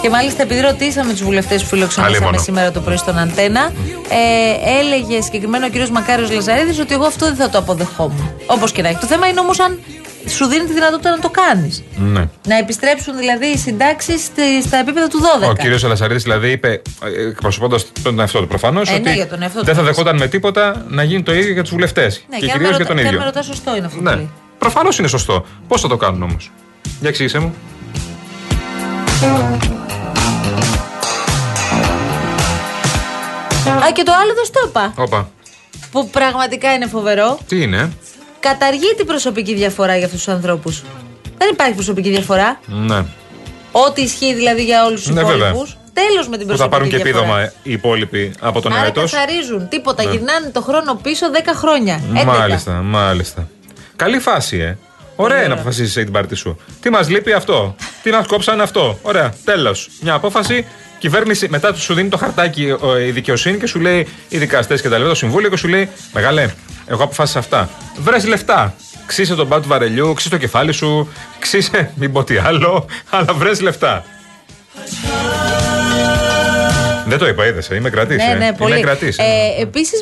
Και 0.01 0.09
μάλιστα 0.09 0.41
επειδή 0.43 0.59
ρωτήσαμε 0.61 1.11
τους 1.11 1.23
βουλευτές 1.23 1.61
που 1.61 1.67
φιλοξενήσαμε 1.67 2.15
Αλίμονο. 2.17 2.41
σήμερα 2.43 2.71
το 2.71 2.79
πρωί 2.81 2.97
στον 2.97 3.17
Αντένα, 3.17 3.71
ε, 4.09 4.79
έλεγε 4.79 5.21
συγκεκριμένα 5.21 5.65
ο 5.65 5.69
κύριος 5.69 5.89
Μακάριος 5.89 6.31
Λαζαρίδης 6.31 6.79
ότι 6.79 6.93
εγώ 6.93 7.05
αυτό 7.05 7.25
δεν 7.25 7.35
θα 7.35 7.49
το 7.49 7.57
αποδεχόμουν. 7.57 8.31
Όπως 8.45 8.71
και 8.71 8.81
να 8.81 8.87
έχει. 8.87 8.97
Το 8.99 9.05
θέμα 9.07 9.27
είναι 9.27 9.39
όμως 9.39 9.59
αν 9.59 9.79
σου 10.27 10.45
δίνει 10.45 10.65
τη 10.65 10.73
δυνατότητα 10.73 11.09
να 11.09 11.19
το 11.19 11.29
κάνεις. 11.29 11.83
Ναι. 11.97 12.23
Να 12.47 12.57
επιστρέψουν 12.57 13.17
δηλαδή 13.17 13.45
οι 13.45 13.57
συντάξεις 13.57 14.23
στα 14.65 14.77
επίπεδα 14.77 15.07
του 15.07 15.19
12. 15.45 15.49
Ο 15.49 15.53
κύριος 15.53 15.83
Αλασαρίδη 15.83 16.19
δηλαδή 16.19 16.51
είπε, 16.51 16.81
εκπροσωπώντας 17.29 17.85
τον 18.03 18.19
εαυτό 18.19 18.39
του 18.39 18.47
προφανώς, 18.47 18.89
Ε, 18.89 18.91
ναι, 18.91 18.99
ότι 18.99 19.13
για 19.13 19.27
τον 19.27 19.41
εαυτό 19.41 19.59
του. 19.59 19.65
δεν 19.65 19.75
θα 19.75 19.83
δεχόταν 19.83 20.17
με 20.17 20.27
τίποτα 20.27 20.85
να 20.87 21.03
γίνει 21.03 21.23
το 21.23 21.33
ίδιο 21.33 21.53
για 21.53 21.61
τους 21.61 21.71
βουλευτές. 21.71 22.25
Ναι, 22.29 22.37
και 22.37 22.45
και, 22.45 22.51
αν 22.51 22.57
με 22.57 22.63
κυρίω 22.63 22.67
για 22.69 22.77
ρωτα- 22.77 22.87
τον 22.87 22.95
και 22.95 23.01
αν 23.01 23.07
ίδιο. 23.07 23.19
με 23.19 23.25
ρωτάς, 23.25 23.45
σωστό 23.45 23.75
είναι 23.75 23.85
αυτό 23.85 23.97
που 23.97 24.03
Ναι. 24.03 24.15
λέει. 24.15 24.29
Προφανώς 24.59 24.97
είναι 24.99 25.07
σωστό. 25.07 25.45
Πώς 25.67 25.81
θα 25.81 25.87
το 25.87 25.97
κάνουν 25.97 26.21
όμως; 26.23 26.51
Για 26.99 27.09
εξήγησε 27.09 27.39
μου. 27.39 27.53
Α, 33.85 33.91
και 33.91 34.03
το 34.03 34.11
άλλο 34.21 34.33
δεν 34.33 34.45
στο 34.45 34.59
είπα. 34.67 34.93
Όπα. 34.95 35.29
Που 35.91 36.09
πραγματικά 36.09 36.73
είναι 36.73 36.87
φοβερό. 36.87 37.37
Τι 37.47 37.61
είναι; 37.61 37.91
Καταργεί 38.39 38.93
την 38.97 39.05
προσωπική 39.05 39.53
διαφορά 39.53 39.95
για 39.97 40.05
αυτούς 40.05 40.23
τους 40.23 40.33
ανθρώπους. 40.33 40.83
Δεν 41.37 41.49
υπάρχει 41.51 41.73
προσωπική 41.73 42.09
διαφορά. 42.09 42.59
Ναι. 42.65 43.03
Ό,τι 43.71 44.01
ισχύει 44.01 44.33
δηλαδή 44.33 44.63
για 44.63 44.85
όλους 44.85 45.01
τους 45.03 45.15
Ναι, 45.15 45.23
βέβαια. 45.23 45.35
υπόλοιπους. 45.49 45.77
Τέλος 45.93 46.27
με 46.27 46.37
την 46.37 46.47
Που 46.47 46.55
προσωπική 46.55 46.57
θα 46.63 46.69
πάρουν 46.69 46.89
και 46.89 46.97
διαφορά. 46.97 47.19
επίδομα 47.39 47.51
οι 47.63 47.71
υπόλοιποι 47.71 48.31
από 48.39 48.61
τον 48.61 48.73
Άρα 48.73 48.85
έτος. 48.85 49.11
καθαρίζουν. 49.11 49.67
Τίποτα. 49.69 50.03
Ναι. 50.03 50.11
Γυρνάνε 50.11 50.49
το 50.49 50.61
χρόνο 50.61 50.95
πίσω 50.95 51.25
10 51.31 51.53
χρόνια. 51.55 52.01
11. 52.13 52.25
Μάλιστα, 52.25 52.71
μάλιστα. 52.71 53.47
Καλή 53.95 54.19
φάση, 54.19 54.57
ε. 54.57 54.77
Ωραία 55.19 55.47
να 55.47 55.53
αποφασίσεις 55.53 55.93
την 55.93 56.11
πάρτι 56.11 56.35
σου. 56.35 56.57
Τι 56.81 56.89
μας 56.89 57.09
λείπει 57.09 57.33
αυτό; 57.33 57.75
Τι 58.03 58.11
μας 58.11 58.27
κόψανε 58.27 58.63
αυτό; 58.63 58.99
Ωραία, 59.01 59.33
τέλος. 59.43 59.89
Μια 60.01 60.13
απόφαση. 60.13 60.65
Κυβέρνηση 60.99 61.47
μετά 61.49 61.73
του 61.73 61.79
σου 61.79 61.93
δίνει 61.93 62.09
το 62.09 62.17
χαρτάκι 62.17 62.71
ο, 62.79 62.99
η 62.99 63.11
δικαιοσύνη 63.11 63.57
και 63.57 63.67
σου 63.67 63.79
λέει 63.79 64.07
οι 64.29 64.37
δικαστές 64.37 64.81
και 64.81 64.89
τα 64.89 64.97
λοιπά, 64.97 65.09
το 65.09 65.15
συμβούλιο 65.15 65.49
και 65.49 65.57
σου 65.57 65.67
λέει 65.67 65.89
Μεγάλε, 66.13 66.49
εγώ 66.85 67.03
αποφάσισα 67.03 67.39
αυτά. 67.39 67.69
Βρες 67.99 68.25
λεφτά. 68.25 68.73
Ξύσε 69.05 69.35
τον 69.35 69.47
πάτο 69.47 69.61
του 69.61 69.67
βαρελιού, 69.67 70.13
ξύσε 70.13 70.29
το 70.29 70.37
κεφάλι 70.37 70.71
σου, 70.71 71.07
ξύσε 71.39 71.91
μην 71.95 72.11
πω 72.11 72.23
τι 72.23 72.37
άλλο, 72.37 72.85
αλλά 73.09 73.33
βρες 73.33 73.61
λεφτά. 73.61 74.05
Δεν 77.07 77.17
το 77.17 77.27
είπα, 77.27 77.45
είδες. 77.47 77.67
Είμαι 77.67 77.89
κρατής. 77.89 78.17
Ναι, 78.17 78.33
ναι, 78.45 78.53
πολύ. 78.53 78.71
Είμαι 78.71 78.81
κρατής. 78.81 79.17
Ε, 79.17 79.23
Επίσης, 79.61 80.01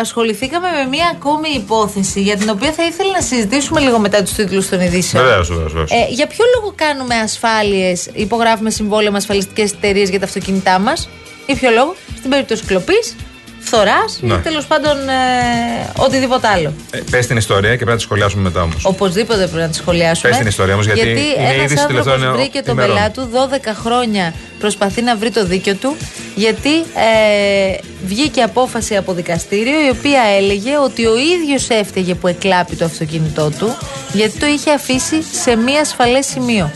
ασχοληθήκαμε 0.00 0.68
με 0.70 0.88
μία 0.90 1.10
ακόμη 1.14 1.48
υπόθεση 1.56 2.20
για 2.20 2.36
την 2.36 2.48
οποία 2.48 2.72
θα 2.72 2.84
ήθελα 2.84 3.10
να 3.10 3.20
συζητήσουμε 3.20 3.80
λίγο 3.80 3.98
μετά 3.98 4.22
τους 4.22 4.32
τίτλους 4.32 4.68
των 4.68 4.80
ειδήσεων. 4.80 5.24
Βεβαίως, 5.24 5.48
βεβαίως. 5.54 5.90
Ε, 5.90 6.06
για 6.10 6.26
ποιο 6.26 6.44
λόγο 6.54 6.72
κάνουμε 6.76 7.14
ασφάλειες, 7.14 8.08
υπογράφουμε 8.12 8.70
συμβόλαια 8.70 9.10
με 9.10 9.16
ασφαλιστικές 9.16 9.72
εταιρείες 9.72 10.08
για 10.08 10.18
τα 10.18 10.24
αυτοκίνητά 10.24 10.78
μας, 10.78 11.08
ή 11.46 11.54
ποιο 11.54 11.70
λόγο, 11.70 11.94
στην 12.18 12.30
περίπτωση 12.30 12.64
κλοπής, 12.64 13.16
φθοράς 13.60 14.18
Ναι. 14.20 14.34
ή 14.34 14.38
τέλος 14.38 14.66
πάντων 14.66 15.08
ε, 15.08 15.92
οτιδήποτε 15.96 16.48
άλλο. 16.48 16.72
Ε, 16.90 16.98
Πες 17.10 17.26
την 17.26 17.36
ιστορία 17.36 17.70
και 17.70 17.76
πρέπει 17.76 17.90
να 17.90 17.96
τη 17.96 18.02
σχολιάσουμε 18.02 18.42
μετά 18.42 18.62
όμως. 18.62 18.84
Οπωσδήποτε 18.84 19.38
πρέπει 19.46 19.56
να 19.62 19.68
τη 19.68 19.74
σχολιάσουμε. 19.76 20.28
Πες 20.28 20.38
την 20.38 20.46
ιστορία 20.46 20.72
όμως, 20.74 20.86
γιατί 20.86 21.00
είναι 21.08 21.20
ένας 21.38 21.54
είδηση 21.64 21.80
άνθρωπος 21.80 22.04
τελευταίων 22.04 22.36
βρήκε 22.36 22.62
τον 22.62 22.72
ημερών. 22.74 22.94
πελάτη 22.94 23.14
του 23.14 23.28
12 23.32 23.74
χρόνια 23.82 24.34
προσπαθεί 24.58 25.02
να 25.02 25.16
βρει 25.16 25.30
το 25.30 25.44
δίκιο 25.44 25.74
του 25.74 25.96
γιατί 26.40 26.74
ε, 26.78 27.76
βγήκε 28.04 28.42
απόφαση 28.42 28.96
από 28.96 29.12
δικαστήριο 29.12 29.86
η 29.86 29.88
οποία 29.88 30.22
έλεγε 30.38 30.78
ότι 30.78 31.06
ο 31.06 31.16
ίδιος 31.16 31.68
έφταιγε 31.68 32.14
που 32.14 32.26
εκλάπει 32.26 32.76
το 32.76 32.84
αυτοκίνητό 32.84 33.50
του 33.58 33.76
γιατί 34.12 34.38
το 34.38 34.46
είχε 34.46 34.70
αφήσει 34.70 35.22
σε 35.42 35.56
μία 35.56 35.80
ασφαλές 35.80 36.26
σημείο 36.26 36.70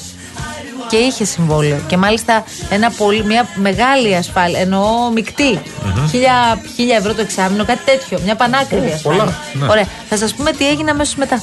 και 0.91 0.97
είχε 0.97 1.25
συμβόλαιο. 1.25 1.81
Και 1.87 1.97
μάλιστα 1.97 2.45
ένα 2.71 2.91
πολύ, 2.91 3.25
μια 3.25 3.49
μεγάλη 3.55 4.17
ασφάλεια, 4.17 4.61
εννοώ 4.61 5.11
μεικτή. 5.15 5.61
Χίλια, 6.11 6.63
χίλια 6.75 6.97
ευρώ 6.97 7.15
το 7.15 7.21
εξάμεινο, 7.21 7.65
κάτι 7.65 7.81
τέτοιο. 7.85 8.19
Μια 8.25 8.35
πανάκριβη 8.35 8.89
Ω, 8.89 8.95
ασφάλεια. 8.95 9.19
πολλά, 9.23 9.39
ναι. 9.53 9.67
Ωραία. 9.71 9.87
Θα 10.09 10.17
σας 10.17 10.35
πούμε 10.35 10.53
τι 10.53 10.69
έγινε 10.69 10.91
αμέσως 10.91 11.15
μετά. 11.15 11.43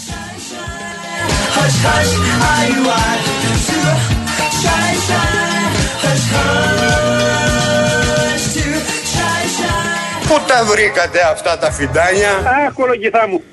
Πού 10.31 10.39
τα 10.47 10.63
βρήκατε 10.65 11.21
αυτά 11.21 11.57
τα 11.57 11.71
φιντάνια; 11.71 12.29
Αχ, 12.29 12.73
κολογηθά 12.73 13.27
μου. 13.27 13.43